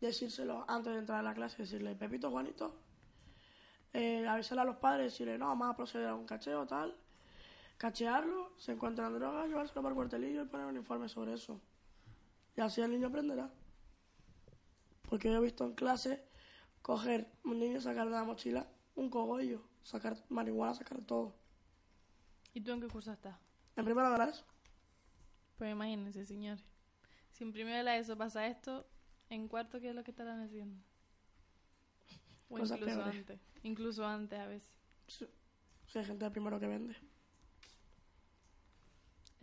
decírselo 0.00 0.64
antes 0.68 0.92
de 0.92 1.00
entrar 1.00 1.18
a 1.18 1.22
la 1.22 1.34
clase, 1.34 1.62
decirle, 1.62 1.96
Pepito, 1.96 2.30
Juanito, 2.30 2.85
eh, 3.96 4.28
avisarle 4.28 4.60
a 4.60 4.64
los 4.66 4.76
padres, 4.76 5.12
decirle, 5.12 5.38
no, 5.38 5.46
vamos 5.46 5.70
a 5.70 5.74
proceder 5.74 6.08
a 6.08 6.14
un 6.14 6.26
cacheo, 6.26 6.66
tal. 6.66 6.94
Cachearlo, 7.78 8.52
se 8.58 8.72
encuentran 8.72 9.14
drogas, 9.14 9.48
llevárselo 9.48 9.80
por 9.80 9.94
cuartelillo 9.94 10.42
y 10.42 10.46
poner 10.46 10.66
un 10.66 10.76
informe 10.76 11.08
sobre 11.08 11.32
eso. 11.32 11.58
Y 12.56 12.60
así 12.60 12.82
el 12.82 12.90
niño 12.90 13.08
aprenderá. 13.08 13.50
Porque 15.08 15.30
yo 15.30 15.36
he 15.36 15.40
visto 15.40 15.64
en 15.64 15.74
clase 15.74 16.22
coger 16.82 17.26
un 17.44 17.58
niño, 17.58 17.80
sacar 17.80 18.04
de 18.04 18.12
la 18.12 18.24
mochila 18.24 18.66
un 18.96 19.08
cogollo, 19.08 19.62
sacar 19.82 20.16
marihuana, 20.28 20.74
sacar 20.74 21.00
todo. 21.00 21.34
¿Y 22.52 22.60
tú 22.60 22.72
en 22.72 22.82
qué 22.82 22.88
curso 22.88 23.12
estás? 23.12 23.36
En 23.76 23.84
primero 23.86 24.10
de 24.10 24.18
la 24.18 24.28
ESO. 24.28 24.44
Pues 25.56 25.72
imagínense, 25.72 26.26
señores. 26.26 26.62
Si 27.32 27.44
en 27.44 27.52
primero 27.52 27.78
de 27.78 27.82
la 27.82 27.96
ESO 27.96 28.16
pasa 28.16 28.46
esto, 28.46 28.86
en 29.30 29.48
cuarto, 29.48 29.80
¿qué 29.80 29.88
es 29.88 29.94
lo 29.94 30.04
que 30.04 30.10
estarán 30.10 30.42
haciendo? 30.42 30.82
O 32.48 32.56
Cosas 32.56 32.78
incluso 32.78 32.96
peores. 32.98 33.16
antes. 33.16 33.40
Incluso 33.62 34.06
antes 34.06 34.38
a 34.38 34.46
veces. 34.46 34.70
Sí, 35.08 35.26
sí, 35.86 35.98
hay 35.98 36.04
gente 36.04 36.24
de 36.24 36.30
primero 36.30 36.58
que 36.60 36.66
vende. 36.66 36.96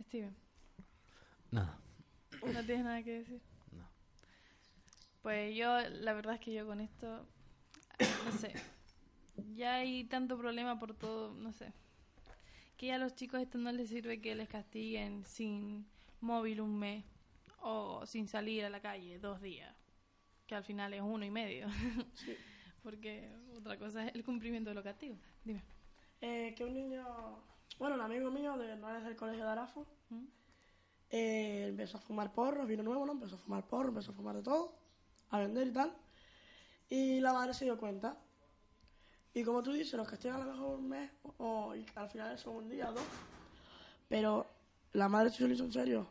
Steven, 0.02 0.36
Nada. 1.50 1.78
¿no 2.42 2.64
tienes 2.64 2.84
nada 2.84 3.02
que 3.02 3.18
decir? 3.20 3.40
No. 3.72 3.88
Pues 5.22 5.56
yo, 5.56 5.78
la 5.88 6.12
verdad 6.12 6.34
es 6.34 6.40
que 6.40 6.52
yo 6.52 6.66
con 6.66 6.80
esto, 6.80 7.26
no 8.24 8.32
sé. 8.38 8.52
Ya 9.54 9.76
hay 9.76 10.04
tanto 10.04 10.36
problema 10.36 10.78
por 10.78 10.94
todo, 10.94 11.32
no 11.34 11.52
sé. 11.52 11.72
Que 12.76 12.86
ya 12.86 12.96
a 12.96 12.98
los 12.98 13.14
chicos 13.14 13.40
esto 13.40 13.58
no 13.58 13.72
les 13.72 13.88
sirve 13.88 14.20
que 14.20 14.34
les 14.34 14.48
castiguen 14.48 15.24
sin 15.24 15.86
móvil 16.20 16.60
un 16.60 16.78
mes 16.78 17.04
o 17.60 18.04
sin 18.06 18.28
salir 18.28 18.64
a 18.64 18.70
la 18.70 18.80
calle 18.80 19.18
dos 19.18 19.40
días, 19.40 19.74
que 20.46 20.54
al 20.54 20.64
final 20.64 20.92
es 20.92 21.00
uno 21.02 21.24
y 21.24 21.30
medio. 21.30 21.66
Porque 22.84 23.28
otra 23.56 23.76
cosa 23.78 24.06
es 24.06 24.14
el 24.14 24.22
cumplimiento 24.22 24.70
de 24.70 24.74
los 24.74 24.84
castigos. 24.84 25.18
Dime. 25.44 25.64
Eh, 26.20 26.54
que 26.56 26.64
un 26.64 26.72
niño, 26.74 27.04
bueno, 27.78 27.96
un 27.96 28.02
amigo 28.02 28.30
mío, 28.30 28.56
de, 28.56 28.76
no 28.76 28.94
es 28.96 29.02
del 29.02 29.16
colegio 29.16 29.44
de 29.44 29.50
Arafo, 29.50 29.84
¿Mm? 30.10 30.24
eh, 31.10 31.66
empezó 31.70 31.96
a 31.96 32.00
fumar 32.00 32.32
porros, 32.32 32.68
vino 32.68 32.82
nuevo, 32.82 33.04
¿no? 33.04 33.12
Empezó 33.12 33.34
a 33.34 33.38
fumar 33.38 33.66
porro, 33.66 33.88
empezó 33.88 34.12
a 34.12 34.14
fumar 34.14 34.36
de 34.36 34.42
todo, 34.42 34.76
a 35.30 35.38
vender 35.40 35.66
y 35.66 35.72
tal. 35.72 35.92
Y 36.88 37.20
la 37.20 37.32
madre 37.32 37.54
se 37.54 37.64
dio 37.64 37.76
cuenta. 37.78 38.16
Y 39.32 39.42
como 39.42 39.62
tú 39.62 39.72
dices, 39.72 39.94
los 39.94 40.06
castigan 40.08 40.42
a 40.42 40.44
lo 40.44 40.52
mejor 40.52 40.78
un 40.78 40.88
mes, 40.88 41.10
o, 41.38 41.74
y 41.74 41.84
al 41.96 42.08
final 42.08 42.38
son 42.38 42.56
un 42.56 42.68
día 42.68 42.90
o 42.90 42.92
dos. 42.92 43.02
Pero 44.08 44.46
la 44.92 45.08
madre 45.08 45.30
se 45.30 45.48
lo 45.48 45.52
hizo 45.52 45.64
en 45.64 45.72
serio. 45.72 46.06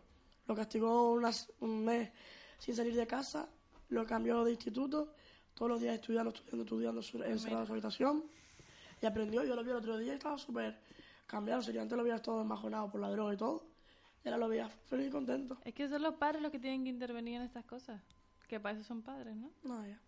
Lo 0.48 0.56
castigó 0.56 1.14
unas- 1.14 1.52
un 1.62 1.86
mes 1.86 2.12
sin 2.58 2.76
salir 2.76 2.96
de 2.96 3.08
casa, 3.08 3.48
lo 3.90 4.06
cambió 4.06 4.44
de 4.44 4.52
instituto, 4.52 5.14
todos 5.54 5.72
los 5.72 5.82
días 5.82 5.96
estudiando, 5.96 6.32
estudiando, 6.32 7.00
estudiando, 7.02 7.26
encerrado 7.26 7.62
en 7.62 7.68
su 7.68 7.74
habitación. 7.74 8.24
Y 9.02 9.06
aprendió, 9.06 9.44
yo 9.44 9.56
lo 9.56 9.64
vi 9.64 9.72
el 9.72 9.78
otro 9.78 9.98
día 9.98 10.14
y 10.14 10.16
estaba 10.16 10.38
súper 10.38 10.80
cambiado. 11.28 11.62
Sería 11.62 11.82
antes 11.82 11.98
lo 11.98 12.04
veías 12.04 12.22
todo 12.22 12.42
embajonado 12.42 12.90
por 12.90 13.02
la 13.02 13.10
droga 13.10 13.34
y 13.34 13.38
todo. 13.38 13.66
Y 14.24 14.30
ahora 14.30 14.38
lo 14.38 14.48
veías 14.48 14.72
feliz 14.86 15.08
y 15.08 15.12
contento. 15.12 15.58
Es 15.66 15.74
que 15.74 15.90
son 15.90 16.02
los 16.02 16.16
padres 16.16 16.42
los 16.42 16.52
que 16.52 16.60
tienen 16.60 16.84
que 16.84 16.90
intervenir 16.90 17.36
en 17.36 17.42
estas 17.42 17.66
cosas. 17.66 18.02
Que 18.48 18.60
para 18.60 18.76
eso 18.76 18.84
son 18.84 19.02
padres, 19.02 19.36
¿no? 19.36 19.52
No, 19.64 19.86
ya. 19.86 20.00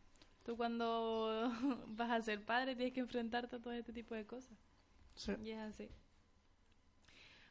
Tú 0.43 0.55
cuando 0.55 1.51
vas 1.87 2.11
a 2.11 2.21
ser 2.21 2.43
padre 2.45 2.75
tienes 2.75 2.93
que 2.93 2.99
enfrentarte 3.01 3.57
a 3.57 3.59
todo 3.59 3.73
este 3.73 3.91
tipo 3.91 4.15
de 4.15 4.25
cosas. 4.25 4.57
Sí. 5.15 5.33
Y 5.43 5.51
es 5.51 5.59
así. 5.59 5.89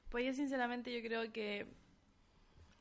Pues 0.08 0.24
yo 0.24 0.32
sinceramente 0.32 0.94
yo 0.94 1.06
creo 1.06 1.30
que 1.32 1.66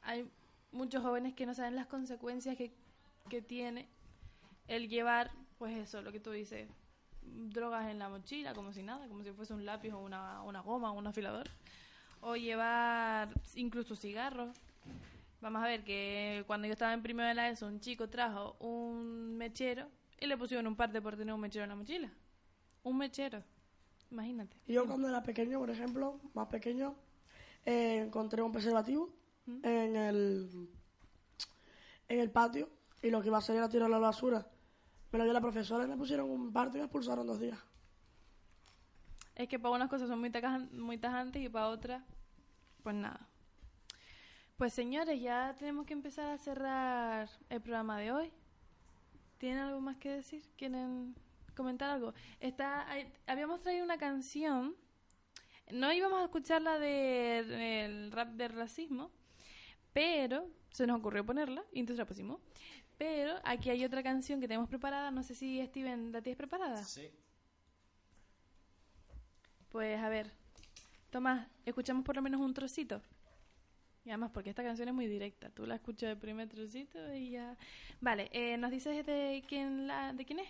hay 0.03 0.29
muchos 0.71 1.01
jóvenes 1.01 1.33
que 1.33 1.45
no 1.45 1.53
saben 1.53 1.75
las 1.75 1.87
consecuencias 1.87 2.55
que, 2.55 2.71
que 3.29 3.41
tiene 3.41 3.89
el 4.67 4.89
llevar, 4.89 5.31
pues 5.57 5.77
eso, 5.77 6.01
lo 6.01 6.11
que 6.11 6.19
tú 6.19 6.31
dices, 6.31 6.67
drogas 7.21 7.89
en 7.89 7.99
la 7.99 8.09
mochila, 8.09 8.53
como 8.53 8.73
si 8.73 8.83
nada, 8.83 9.07
como 9.07 9.23
si 9.23 9.31
fuese 9.31 9.53
un 9.53 9.65
lápiz 9.65 9.91
o 9.91 9.99
una, 9.99 10.41
una 10.43 10.61
goma 10.61 10.91
o 10.91 10.97
un 10.97 11.07
afilador. 11.07 11.49
O 12.21 12.35
llevar 12.35 13.29
incluso 13.55 13.95
cigarros. 13.95 14.55
Vamos 15.41 15.61
a 15.61 15.67
ver 15.67 15.83
que 15.83 16.43
cuando 16.47 16.67
yo 16.67 16.73
estaba 16.73 16.93
en 16.93 17.03
primero 17.03 17.27
de 17.27 17.35
la 17.35 17.49
ESO, 17.49 17.67
un 17.67 17.81
chico 17.81 18.09
trajo 18.09 18.55
un 18.59 19.35
mechero 19.37 19.89
y 20.19 20.27
le 20.27 20.37
pusieron 20.37 20.67
un 20.67 20.75
parte 20.77 21.01
por 21.01 21.17
tener 21.17 21.33
un 21.33 21.41
mechero 21.41 21.63
en 21.63 21.69
la 21.69 21.75
mochila. 21.75 22.09
Un 22.83 22.97
mechero. 22.97 23.43
Imagínate. 24.09 24.55
Yo 24.67 24.85
cuando 24.85 25.09
era 25.09 25.23
pequeño, 25.23 25.59
por 25.59 25.69
ejemplo, 25.69 26.19
más 26.33 26.47
pequeño, 26.47 26.95
eh, 27.65 28.03
encontré 28.05 28.41
un 28.41 28.51
preservativo 28.51 29.09
en 29.63 29.95
el 29.95 30.69
en 32.07 32.19
el 32.19 32.31
patio 32.31 32.69
y 33.01 33.09
lo 33.09 33.21
que 33.21 33.27
iba 33.27 33.37
a 33.37 33.39
hacer 33.39 33.57
era 33.57 33.67
tirarlo 33.67 33.97
a 33.97 33.99
la 33.99 34.07
basura. 34.07 34.47
Me 35.13 35.19
lo 35.19 35.25
dio 35.25 35.33
la 35.33 35.41
profesora 35.41 35.85
y 35.85 35.87
me 35.87 35.95
pusieron 35.95 36.27
un 36.29 36.51
parte 36.51 36.77
y 36.77 36.81
me 36.81 36.85
expulsaron 36.85 37.27
dos 37.27 37.39
días. 37.39 37.59
Es 39.35 39.47
que 39.47 39.59
para 39.59 39.75
unas 39.75 39.87
cosas 39.87 40.09
son 40.09 40.19
muy, 40.19 40.31
muy 40.71 40.97
tajantes 40.97 41.39
y 41.41 41.49
para 41.49 41.69
otras, 41.69 42.03
pues 42.81 42.95
nada. 42.95 43.27
Pues 44.57 44.73
señores, 44.73 45.21
ya 45.21 45.55
tenemos 45.57 45.85
que 45.85 45.93
empezar 45.93 46.31
a 46.31 46.37
cerrar 46.39 47.29
el 47.49 47.61
programa 47.61 47.99
de 47.99 48.11
hoy. 48.11 48.31
¿Tienen 49.37 49.59
algo 49.59 49.81
más 49.81 49.97
que 49.97 50.09
decir? 50.09 50.43
¿Quieren 50.57 51.13
comentar 51.55 51.91
algo? 51.91 52.13
Está, 52.39 52.89
hay- 52.89 53.13
habíamos 53.27 53.61
traído 53.61 53.83
una 53.85 53.99
canción. 53.99 54.75
No 55.71 55.93
íbamos 55.93 56.21
a 56.21 56.25
escuchar 56.25 56.61
la 56.63 56.79
del 56.79 57.51
el 57.51 58.11
rap 58.11 58.29
del 58.29 58.51
racismo, 58.53 59.11
pero 59.93 60.47
se 60.71 60.87
nos 60.87 60.97
ocurrió 60.99 61.23
ponerla 61.23 61.63
y 61.71 61.79
entonces 61.81 61.99
la 61.99 62.05
pusimos. 62.07 62.39
Pero 62.97 63.33
aquí 63.43 63.69
hay 63.69 63.83
otra 63.83 64.03
canción 64.03 64.39
que 64.39 64.47
tenemos 64.47 64.69
preparada. 64.69 65.11
No 65.11 65.23
sé 65.23 65.35
si 65.35 65.63
Steven, 65.65 66.11
¿la 66.11 66.21
tienes 66.21 66.37
preparada? 66.37 66.83
Sí. 66.83 67.09
Pues 69.69 69.99
a 69.99 70.09
ver, 70.09 70.31
Tomás, 71.09 71.47
escuchamos 71.65 72.05
por 72.05 72.15
lo 72.15 72.21
menos 72.21 72.39
un 72.41 72.53
trocito. 72.53 73.01
Y 74.05 74.09
además, 74.09 74.31
porque 74.33 74.49
esta 74.49 74.63
canción 74.63 74.89
es 74.89 74.93
muy 74.93 75.07
directa. 75.07 75.49
Tú 75.49 75.65
la 75.65 75.75
escuchas 75.75 76.09
el 76.11 76.17
primer 76.17 76.49
trocito 76.49 77.13
y 77.15 77.31
ya. 77.31 77.57
Vale, 78.01 78.29
eh, 78.33 78.57
¿nos 78.57 78.69
dices 78.69 79.05
de 79.05 79.43
quién, 79.47 79.87
la, 79.87 80.11
de 80.13 80.25
quién 80.25 80.39
es? 80.39 80.49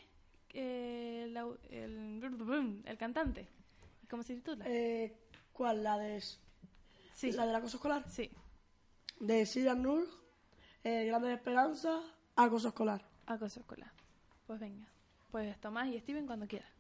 Eh, 0.50 1.28
la- 1.30 1.48
el, 1.70 2.22
el 2.86 2.98
cantante. 2.98 3.48
¿Cómo 4.10 4.24
se 4.24 4.36
titula? 4.36 4.66
Eh, 4.68 5.16
¿Cuál? 5.54 5.84
¿La 5.84 5.98
de, 5.98 6.22
Sí. 7.14 7.32
¿La 7.32 7.46
del 7.46 7.56
acoso 7.56 7.78
escolar? 7.78 8.04
Sí. 8.10 8.30
De 9.20 9.46
Sidan 9.46 9.84
Nur, 9.84 10.08
eh, 10.84 11.06
Grandes 11.06 11.32
Esperanzas, 11.38 12.04
Acoso 12.36 12.70
Escolar. 12.70 13.02
Acoso 13.28 13.60
escolar. 13.60 13.92
Pues 14.48 14.60
venga. 14.60 14.88
Pues 15.32 15.60
Tomás 15.62 15.88
y 15.88 16.00
Steven 16.00 16.26
cuando 16.26 16.48
quieran. 16.48 16.73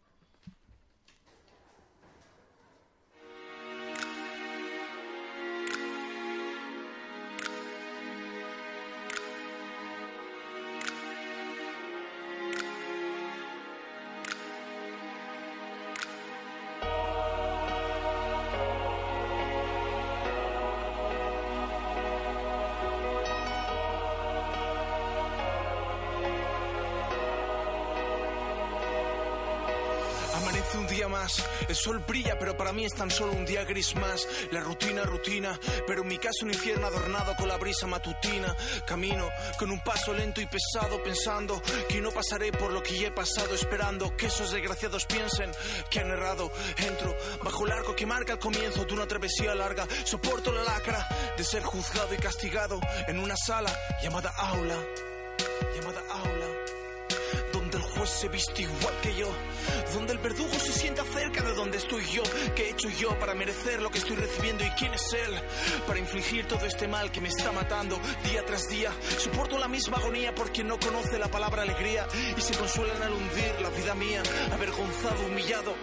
Sol 31.83 31.99
brilla, 31.99 32.39
pero 32.39 32.55
para 32.55 32.71
mí 32.71 32.85
es 32.85 32.93
tan 32.93 33.11
solo 33.11 33.33
un 33.33 33.45
día 33.45 33.65
gris 33.65 33.93
más. 33.95 34.25
La 34.51 34.61
rutina, 34.61 35.03
rutina, 35.03 35.59
pero 35.85 36.03
en 36.03 36.07
mi 36.07 36.17
caso 36.17 36.45
un 36.45 36.53
infierno 36.53 36.87
adornado 36.87 37.35
con 37.35 37.49
la 37.49 37.57
brisa 37.57 37.87
matutina. 37.87 38.55
Camino 38.87 39.29
con 39.59 39.69
un 39.69 39.83
paso 39.83 40.13
lento 40.13 40.39
y 40.39 40.45
pesado, 40.45 41.03
pensando 41.03 41.61
que 41.89 41.99
no 41.99 42.11
pasaré 42.11 42.53
por 42.53 42.71
lo 42.71 42.81
que 42.81 42.97
ya 42.97 43.07
he 43.07 43.11
pasado, 43.11 43.53
esperando 43.53 44.15
que 44.15 44.27
esos 44.27 44.51
desgraciados 44.51 45.05
piensen 45.05 45.51
que 45.89 45.99
han 45.99 46.09
errado. 46.09 46.51
Entro 46.77 47.13
bajo 47.43 47.65
el 47.65 47.73
arco 47.73 47.95
que 47.95 48.05
marca 48.05 48.33
el 48.33 48.39
comienzo 48.39 48.85
de 48.85 48.93
una 48.93 49.07
travesía 49.07 49.53
larga. 49.53 49.85
Soporto 50.05 50.53
la 50.53 50.63
lacra 50.63 51.05
de 51.35 51.43
ser 51.43 51.63
juzgado 51.63 52.13
y 52.13 52.17
castigado 52.17 52.79
en 53.07 53.19
una 53.19 53.35
sala 53.35 53.77
llamada 54.01 54.29
aula, 54.37 54.77
llamada 55.75 56.01
aula 56.09 56.47
donde 57.51 57.77
el 57.77 57.83
juez 57.83 58.09
se 58.09 58.27
viste 58.29 58.61
igual 58.63 58.93
que 59.01 59.15
yo, 59.15 59.27
donde 59.93 60.13
el 60.13 60.19
verdugo 60.19 60.53
se 60.53 60.71
sienta 60.71 61.03
cerca 61.03 61.32
estoy 61.83 62.05
yo, 62.13 62.23
qué 62.53 62.67
he 62.67 62.69
hecho 62.71 62.89
yo 62.89 63.17
para 63.19 63.33
merecer 63.33 63.81
lo 63.81 63.89
que 63.89 63.97
estoy 63.97 64.15
recibiendo 64.15 64.63
y 64.63 64.69
quién 64.71 64.93
es 64.93 65.13
él 65.13 65.33
para 65.87 65.99
infligir 65.99 66.47
todo 66.47 66.65
este 66.65 66.87
mal 66.87 67.11
que 67.11 67.21
me 67.21 67.29
está 67.29 67.51
matando 67.51 67.99
día 68.23 68.45
tras 68.45 68.67
día. 68.69 68.91
Soporto 69.17 69.57
la 69.57 69.67
misma 69.67 69.97
agonía 69.97 70.33
porque 70.35 70.63
no 70.63 70.79
conoce 70.79 71.17
la 71.19 71.29
palabra 71.29 71.63
alegría 71.63 72.07
y 72.37 72.41
se 72.41 72.55
consuelan 72.55 73.01
al 73.01 73.13
hundir 73.13 73.55
la 73.61 73.69
vida 73.69 73.95
mía, 73.95 74.23
avergonzado, 74.51 75.25
humillado, 75.25 75.75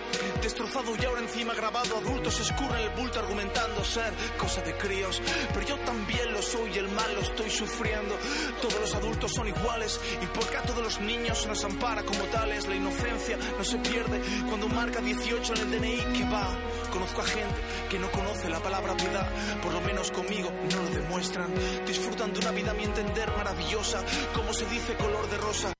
destrozado 0.42 0.94
y 1.00 1.04
ahora 1.04 1.22
encima 1.22 1.54
grabado. 1.54 1.96
Adultos 1.96 2.40
escurren 2.40 2.82
el 2.82 2.90
bulto 2.90 3.18
argumentando 3.18 3.84
ser 3.84 4.12
cosa 4.38 4.62
de 4.62 4.76
críos, 4.76 5.20
pero 5.52 5.66
yo 5.66 5.76
también 5.80 6.32
lo 6.32 6.42
soy 6.42 6.70
y 6.74 6.78
el 6.78 6.88
mal 6.88 7.14
lo 7.14 7.20
estoy 7.20 7.50
sufriendo. 7.50 8.16
Todos 8.60 8.80
los 8.80 8.94
adultos 8.94 9.32
son 9.32 9.48
iguales 9.48 10.00
y 10.22 10.26
porque 10.26 10.56
a 10.56 10.62
todos 10.62 10.82
los 10.82 11.00
niños 11.00 11.38
se 11.38 11.48
nos 11.48 11.64
ampara 11.64 12.02
como 12.02 12.24
tales, 12.24 12.66
la 12.66 12.76
inocencia 12.76 13.38
no 13.58 13.64
se 13.64 13.78
pierde 13.78 14.20
cuando 14.48 14.68
marca 14.68 15.00
18 15.00 15.54
en 15.54 15.60
el 15.60 15.70
DNI 15.70 16.18
que 16.18 16.24
va. 16.24 16.59
Conozco 16.92 17.20
a 17.20 17.24
gente 17.24 17.61
que 17.88 17.98
no 17.98 18.11
conoce 18.11 18.48
la 18.48 18.61
palabra 18.61 18.96
piedad, 18.96 19.28
por 19.62 19.72
lo 19.72 19.80
menos 19.80 20.11
conmigo 20.11 20.50
no 20.70 20.82
lo 20.82 20.90
demuestran. 20.90 21.52
Disfrutan 21.86 22.32
de 22.32 22.40
una 22.40 22.50
vida 22.50 22.70
a 22.72 22.74
mi 22.74 22.84
entender 22.84 23.30
maravillosa, 23.36 24.02
como 24.34 24.52
se 24.52 24.66
dice 24.66 24.94
color 24.96 25.28
de 25.30 25.36
rosa. 25.38 25.79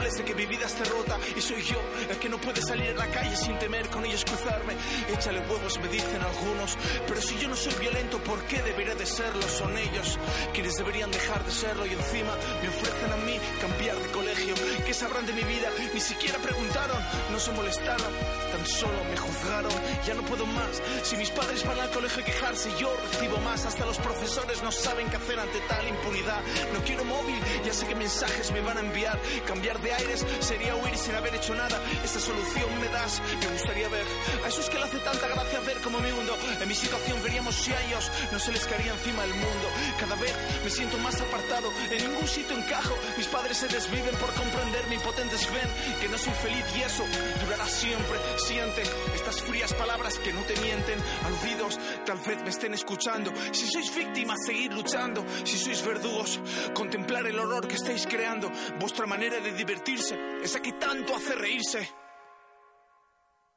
Culpables 0.00 0.16
de 0.16 0.24
que 0.24 0.34
mi 0.34 0.46
vida 0.46 0.64
esté 0.64 0.84
rota 0.84 1.18
y 1.36 1.40
soy 1.42 1.62
yo 1.62 1.76
el 2.08 2.16
que 2.18 2.28
no 2.30 2.38
puede 2.38 2.62
salir 2.62 2.90
a 2.90 2.94
la 2.94 3.06
calle 3.08 3.36
sin 3.36 3.58
temer 3.58 3.86
con 3.88 4.04
ellos 4.04 4.24
cruzarme. 4.24 4.74
Échale 5.12 5.40
huevos, 5.40 5.78
me 5.78 5.88
dicen 5.88 6.22
algunos, 6.22 6.78
pero 7.06 7.20
si 7.20 7.38
yo 7.38 7.48
no 7.48 7.56
soy 7.56 7.74
violento, 7.74 8.18
¿por 8.24 8.42
qué 8.44 8.62
debería 8.62 8.94
de 8.94 9.04
serlo? 9.04 9.42
Son 9.42 9.76
ellos 9.76 10.18
quienes 10.54 10.76
deberían 10.76 11.10
dejar 11.10 11.44
de 11.44 11.52
serlo 11.52 11.84
y 11.84 11.92
encima 11.92 12.34
me 12.62 12.68
ofrecen 12.68 13.12
a 13.12 13.16
mí 13.16 13.38
cambiar 13.60 13.98
de 13.98 14.08
colegio. 14.10 14.54
¿Qué 14.86 14.94
sabrán 14.94 15.26
de 15.26 15.34
mi 15.34 15.42
vida? 15.42 15.68
Ni 15.92 16.00
siquiera 16.00 16.38
preguntaron, 16.38 16.98
no 17.30 17.38
se 17.38 17.52
molestaron, 17.52 18.12
tan 18.52 18.66
solo 18.66 19.04
me 19.04 19.16
juzgaron. 19.18 19.72
Ya 20.06 20.14
no 20.14 20.22
puedo 20.22 20.46
más. 20.46 20.80
Si 21.02 21.16
mis 21.16 21.30
padres 21.30 21.66
van 21.66 21.78
al 21.78 21.90
colegio 21.90 22.22
a 22.22 22.24
quejarse, 22.24 22.70
yo 22.78 22.90
recibo 23.12 23.36
más. 23.38 23.66
Hasta 23.66 23.84
los 23.84 23.98
profesores 23.98 24.62
no 24.62 24.72
saben 24.72 25.10
qué 25.10 25.16
hacer 25.16 25.38
ante 25.38 25.60
tal 25.68 25.86
impunidad. 25.86 26.40
No 26.72 26.82
quiero 26.84 27.04
móvil, 27.04 27.38
ya 27.66 27.74
sé 27.74 27.86
qué 27.86 27.94
mensajes 27.94 28.50
me 28.52 28.62
van 28.62 28.78
a 28.78 28.80
enviar. 28.80 29.18
Cambiar 29.46 29.78
de 29.80 29.89
aires 29.92 30.24
sería 30.40 30.74
huir 30.76 30.96
sin 30.96 31.14
haber 31.14 31.34
hecho 31.34 31.54
nada. 31.54 31.80
Esta 32.04 32.20
solución 32.20 32.80
me 32.80 32.88
das, 32.88 33.20
me 33.40 33.46
gustaría 33.48 33.88
ver. 33.88 34.06
A 34.44 34.48
esos 34.48 34.68
que 34.70 34.78
le 34.78 34.84
hace 34.84 34.98
tanta 34.98 35.28
gracia 35.28 35.60
ver 35.60 35.78
como 35.80 36.00
me 36.00 36.12
hundo. 36.12 36.36
En 36.60 36.68
mi 36.68 36.74
situación 36.74 37.22
veríamos 37.22 37.54
si 37.54 37.72
a 37.72 37.80
ellos 37.86 38.10
no 38.32 38.38
se 38.38 38.52
les 38.52 38.64
caería 38.66 38.92
encima 38.92 39.24
el 39.24 39.34
mundo. 39.34 39.66
Cada 39.98 40.16
vez 40.16 40.34
me 40.64 40.70
siento 40.70 40.98
más 40.98 41.20
apartado, 41.20 41.70
en 41.90 42.10
ningún 42.10 42.28
sitio 42.28 42.56
encajo. 42.56 42.94
Mis 43.16 43.26
padres 43.26 43.58
se 43.58 43.68
desviven 43.68 44.14
por 44.16 44.32
comprenderme, 44.34 44.94
impotentes 44.96 45.46
ven 45.52 46.00
que 46.00 46.08
no 46.08 46.18
soy 46.18 46.34
feliz 46.34 46.64
y 46.76 46.82
eso 46.82 47.04
durará 47.44 47.66
siempre. 47.66 48.18
Siente 48.36 48.82
estas 49.14 49.40
frías 49.42 49.72
palabras 49.74 50.18
que 50.18 50.32
no 50.32 50.42
te 50.42 50.56
mienten. 50.60 50.98
Aludidos, 51.24 51.78
tal 52.04 52.18
vez 52.18 52.42
me 52.42 52.50
estén 52.50 52.74
escuchando. 52.74 53.32
Si 53.52 53.66
sois 53.66 53.94
víctimas, 53.94 54.38
seguid 54.46 54.72
luchando. 54.72 55.24
Si 55.44 55.58
sois 55.58 55.84
verdugos, 55.84 56.40
contemplar 56.74 57.26
el 57.26 57.38
horror 57.38 57.66
que 57.66 57.76
estáis 57.76 58.06
creando. 58.06 58.50
Vuestra 58.78 59.06
manera 59.06 59.40
de 59.40 59.52
divertirse, 59.80 60.42
esa 60.42 60.60
que 60.60 60.72
tanto 60.72 61.14
hace 61.14 61.34
reírse. 61.34 61.88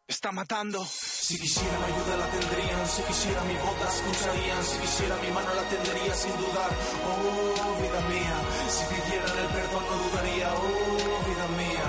Está 0.08 0.32
matando. 0.32 0.84
Si 0.86 1.40
quisiera 1.40 1.78
mi 1.80 1.86
ayuda 1.86 2.18
la 2.18 2.28
tendrían, 2.28 2.88
si 2.88 3.02
quisiera 3.04 3.44
mi 3.44 3.56
voz 3.56 3.80
la 3.80 3.90
escucharían, 3.90 4.64
si 4.64 4.78
quisiera 4.80 5.16
mi 5.18 5.32
mano 5.32 5.54
la 5.54 5.64
tendería 5.64 6.14
sin 6.14 6.36
dudar. 6.38 6.72
Oh, 7.08 7.82
vida 7.82 8.02
mía, 8.12 8.38
si 8.68 8.84
pidieran 8.94 9.38
el 9.40 9.48
perdón 9.48 9.84
no 9.90 9.96
dudaría. 10.04 10.48
Oh, 10.54 11.20
vida 11.28 11.48
mía, 11.60 11.86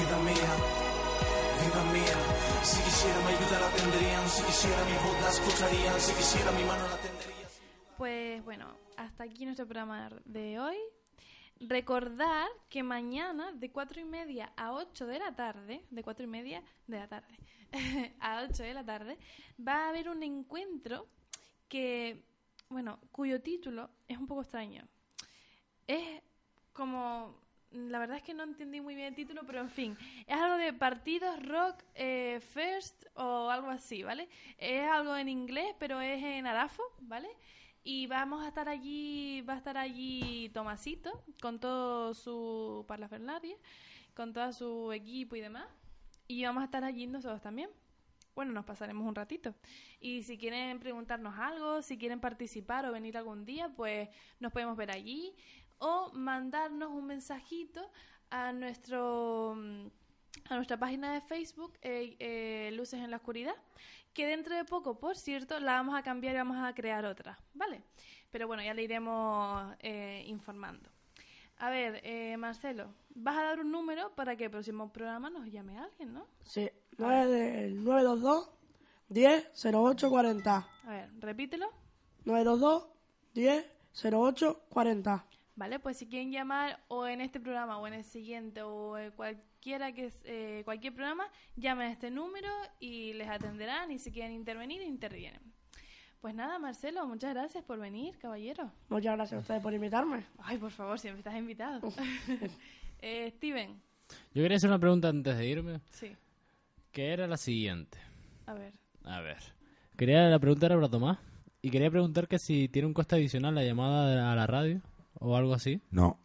vida 0.00 0.18
mía, 0.28 0.52
vida 1.60 1.82
mía. 1.92 2.18
Si 2.62 2.82
quisiera 2.82 3.18
mi 3.20 3.32
ayuda 3.36 3.60
la 3.60 3.70
tendrían, 3.70 4.28
si 4.28 4.42
quisiera 4.42 4.84
mi 4.84 4.96
voz 5.04 5.20
la 5.22 5.28
escucharían, 5.28 6.00
si 6.00 6.12
quisiera 6.14 6.52
mi 6.52 6.64
mano 6.64 6.88
la 6.88 6.96
tendería. 6.96 7.46
Pues 7.98 8.44
bueno, 8.44 8.76
hasta 8.96 9.24
aquí 9.24 9.44
nuestro 9.44 9.66
programa 9.66 10.08
de 10.24 10.58
hoy. 10.58 10.76
Recordar 11.60 12.48
que 12.68 12.84
mañana 12.84 13.50
de 13.52 13.72
cuatro 13.72 14.00
y 14.00 14.04
media 14.04 14.52
a 14.56 14.72
8 14.72 15.06
de 15.06 15.18
la 15.18 15.34
tarde, 15.34 15.84
de 15.90 16.02
cuatro 16.04 16.24
y 16.24 16.28
media 16.28 16.62
de 16.86 16.98
la 16.98 17.08
tarde, 17.08 17.36
a 18.20 18.46
8 18.48 18.62
de 18.62 18.74
la 18.74 18.84
tarde, 18.84 19.18
va 19.66 19.86
a 19.86 19.88
haber 19.88 20.08
un 20.08 20.22
encuentro 20.22 21.08
que, 21.68 22.22
bueno, 22.68 23.00
cuyo 23.10 23.42
título 23.42 23.90
es 24.06 24.18
un 24.18 24.28
poco 24.28 24.42
extraño. 24.42 24.86
Es 25.86 26.22
como, 26.72 27.34
la 27.72 27.98
verdad 27.98 28.18
es 28.18 28.22
que 28.22 28.34
no 28.34 28.44
entendí 28.44 28.80
muy 28.80 28.94
bien 28.94 29.08
el 29.08 29.14
título, 29.16 29.42
pero 29.44 29.60
en 29.60 29.70
fin, 29.70 29.98
es 30.26 30.36
algo 30.36 30.56
de 30.58 30.72
partidos 30.72 31.42
rock 31.44 31.82
eh, 31.94 32.40
first 32.40 33.04
o 33.14 33.50
algo 33.50 33.68
así, 33.68 34.04
¿vale? 34.04 34.28
Es 34.58 34.88
algo 34.88 35.16
en 35.16 35.28
inglés, 35.28 35.74
pero 35.80 36.00
es 36.00 36.22
en 36.22 36.46
arafo, 36.46 36.84
¿vale? 37.00 37.28
Y 37.90 38.06
vamos 38.06 38.44
a 38.44 38.48
estar 38.48 38.68
allí, 38.68 39.40
va 39.48 39.54
a 39.54 39.56
estar 39.56 39.78
allí 39.78 40.50
Tomasito 40.52 41.24
con 41.40 41.58
todo 41.58 42.12
su 42.12 42.84
parlafernaria, 42.86 43.56
con 44.12 44.34
todo 44.34 44.52
su 44.52 44.92
equipo 44.92 45.36
y 45.36 45.40
demás. 45.40 45.66
Y 46.26 46.44
vamos 46.44 46.60
a 46.60 46.64
estar 46.66 46.84
allí 46.84 47.06
nosotros 47.06 47.40
también. 47.40 47.70
Bueno, 48.34 48.52
nos 48.52 48.66
pasaremos 48.66 49.08
un 49.08 49.14
ratito. 49.14 49.54
Y 50.00 50.22
si 50.24 50.36
quieren 50.36 50.78
preguntarnos 50.80 51.38
algo, 51.38 51.80
si 51.80 51.96
quieren 51.96 52.20
participar 52.20 52.84
o 52.84 52.92
venir 52.92 53.16
algún 53.16 53.46
día, 53.46 53.70
pues 53.74 54.10
nos 54.38 54.52
podemos 54.52 54.76
ver 54.76 54.90
allí. 54.90 55.34
O 55.78 56.12
mandarnos 56.12 56.90
un 56.90 57.06
mensajito 57.06 57.90
a 58.28 58.52
nuestro 58.52 59.56
a 60.48 60.56
nuestra 60.56 60.76
página 60.76 61.12
de 61.12 61.20
Facebook, 61.20 61.72
eh, 61.82 62.16
eh, 62.18 62.70
Luces 62.72 63.00
en 63.00 63.10
la 63.10 63.18
Oscuridad, 63.18 63.54
que 64.12 64.26
dentro 64.26 64.56
de 64.56 64.64
poco, 64.64 64.98
por 64.98 65.16
cierto, 65.16 65.60
la 65.60 65.74
vamos 65.74 65.96
a 65.96 66.02
cambiar 66.02 66.34
y 66.34 66.38
vamos 66.38 66.56
a 66.58 66.74
crear 66.74 67.04
otra, 67.04 67.38
¿vale? 67.54 67.82
Pero 68.30 68.46
bueno, 68.46 68.62
ya 68.62 68.74
le 68.74 68.82
iremos 68.82 69.74
eh, 69.80 70.24
informando. 70.26 70.90
A 71.58 71.70
ver, 71.70 72.00
eh, 72.04 72.36
Marcelo, 72.36 72.94
vas 73.14 73.36
a 73.36 73.42
dar 73.42 73.60
un 73.60 73.72
número 73.72 74.14
para 74.14 74.36
que 74.36 74.44
el 74.44 74.50
próximo 74.50 74.92
programa 74.92 75.28
nos 75.28 75.50
llame 75.50 75.78
alguien, 75.78 76.14
¿no? 76.14 76.26
Sí, 76.44 76.70
9 76.98 77.64
el 77.64 77.84
922 77.84 78.50
10 79.08 79.64
08 79.74 80.10
40. 80.10 80.56
A 80.56 80.90
ver, 80.90 81.10
repítelo. 81.20 81.68
922 82.24 82.88
10 83.34 83.66
08 84.12 84.60
40. 84.68 85.24
Vale, 85.58 85.80
pues 85.80 85.96
si 85.96 86.06
quieren 86.06 86.30
llamar 86.30 86.78
o 86.86 87.08
en 87.08 87.20
este 87.20 87.40
programa 87.40 87.78
o 87.78 87.86
en 87.88 87.94
el 87.94 88.04
siguiente 88.04 88.62
o 88.62 88.96
en 88.96 89.10
cualquiera 89.10 89.92
que 89.92 90.04
es, 90.04 90.20
eh, 90.24 90.62
cualquier 90.64 90.94
programa, 90.94 91.24
llamen 91.56 91.88
a 91.88 91.90
este 91.90 92.12
número 92.12 92.48
y 92.78 93.14
les 93.14 93.28
atenderán 93.28 93.90
y 93.90 93.98
si 93.98 94.12
quieren 94.12 94.34
intervenir, 94.34 94.80
intervienen. 94.82 95.40
Pues 96.20 96.32
nada, 96.32 96.60
Marcelo, 96.60 97.04
muchas 97.08 97.34
gracias 97.34 97.64
por 97.64 97.80
venir, 97.80 98.16
caballero. 98.18 98.70
Muchas 98.88 99.16
gracias 99.16 99.36
a 99.36 99.40
ustedes 99.40 99.60
por 99.60 99.74
invitarme. 99.74 100.24
Ay, 100.38 100.58
por 100.58 100.70
favor, 100.70 100.96
siempre 101.00 101.18
estás 101.18 101.36
invitado. 101.36 101.80
eh, 103.00 103.32
Steven, 103.32 103.82
Yo 104.32 104.42
quería 104.44 104.58
hacer 104.58 104.70
una 104.70 104.78
pregunta 104.78 105.08
antes 105.08 105.36
de 105.36 105.44
irme, 105.44 105.80
sí, 105.90 106.14
que 106.92 107.12
era 107.12 107.26
la 107.26 107.36
siguiente. 107.36 107.98
a 108.46 108.54
ver. 108.54 108.74
A 109.02 109.20
ver. 109.22 109.42
Quería, 109.96 110.28
la 110.28 110.38
pregunta 110.38 110.66
era 110.66 110.76
para 110.76 110.88
Tomás. 110.88 111.18
Y 111.60 111.70
quería 111.70 111.90
preguntar 111.90 112.28
que 112.28 112.38
si 112.38 112.68
tiene 112.68 112.86
un 112.86 112.94
coste 112.94 113.16
adicional 113.16 113.56
la 113.56 113.64
llamada 113.64 114.30
a 114.32 114.36
la 114.36 114.46
radio 114.46 114.80
o 115.20 115.36
algo 115.36 115.54
así. 115.54 115.80
No. 115.90 116.18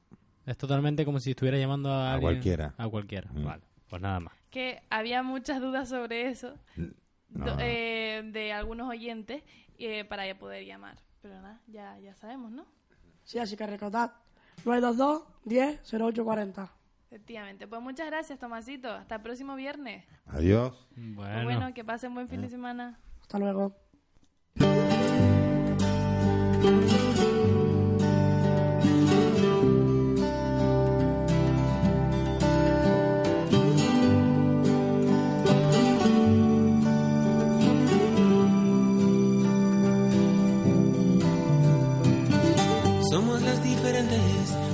Es 0.45 0.57
totalmente 0.57 1.05
como 1.05 1.19
si 1.19 1.31
estuviera 1.31 1.57
llamando 1.57 1.89
a, 1.89 2.09
A 2.11 2.13
alguien- 2.15 2.21
cualquiera. 2.33 2.73
A 2.77 2.87
cualquiera. 2.89 3.29
Mm. 3.31 3.45
Vale. 3.45 3.63
Pues 3.89 4.01
nada 4.01 4.19
más. 4.19 4.33
Que 4.49 4.81
había 4.89 5.23
muchas 5.23 5.61
dudas 5.61 5.89
sobre 5.89 6.29
eso 6.29 6.55
No, 7.29 7.57
eh, 7.59 8.21
de 8.31 8.53
algunos 8.53 8.89
oyentes 8.89 9.43
eh, 9.79 10.03
para 10.05 10.37
poder 10.37 10.65
llamar. 10.65 10.97
Pero 11.21 11.35
nada, 11.35 11.61
ya, 11.67 11.97
ya 11.99 12.13
sabemos, 12.15 12.51
¿no? 12.51 12.65
Sí, 13.23 13.39
así 13.39 13.55
que 13.55 13.65
recordad. 13.65 14.11
922 14.65 15.23
10 15.45 15.93
08 15.93 16.23
40. 16.23 16.71
Efectivamente. 17.09 17.67
Pues 17.67 17.81
muchas 17.81 18.07
gracias, 18.07 18.37
Tomasito. 18.39 18.89
Hasta 18.91 19.15
el 19.15 19.21
próximo 19.21 19.55
viernes. 19.55 20.03
Adiós. 20.25 20.87
Pues 20.93 21.15
Bueno. 21.15 21.43
bueno, 21.43 21.73
que 21.73 21.83
pasen 21.85 22.13
buen 22.13 22.27
fin 22.27 22.41
de 22.41 22.49
semana. 22.49 22.99
Hasta 23.21 23.39
luego. 23.39 23.75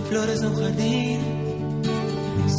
Flores 0.09 0.41
de 0.41 0.47
un 0.47 0.55
jardín. 0.55 1.19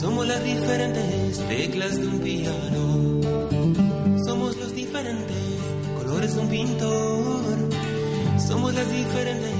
Somos 0.00 0.26
las 0.26 0.42
diferentes 0.44 1.38
teclas 1.48 1.96
de 1.96 2.06
un 2.06 2.20
piano. 2.20 4.18
Somos 4.24 4.56
los 4.56 4.72
diferentes 4.72 5.58
colores 5.98 6.34
de 6.36 6.40
un 6.40 6.48
pintor. 6.48 7.56
Somos 8.46 8.72
las 8.72 8.88
diferentes 8.90 9.59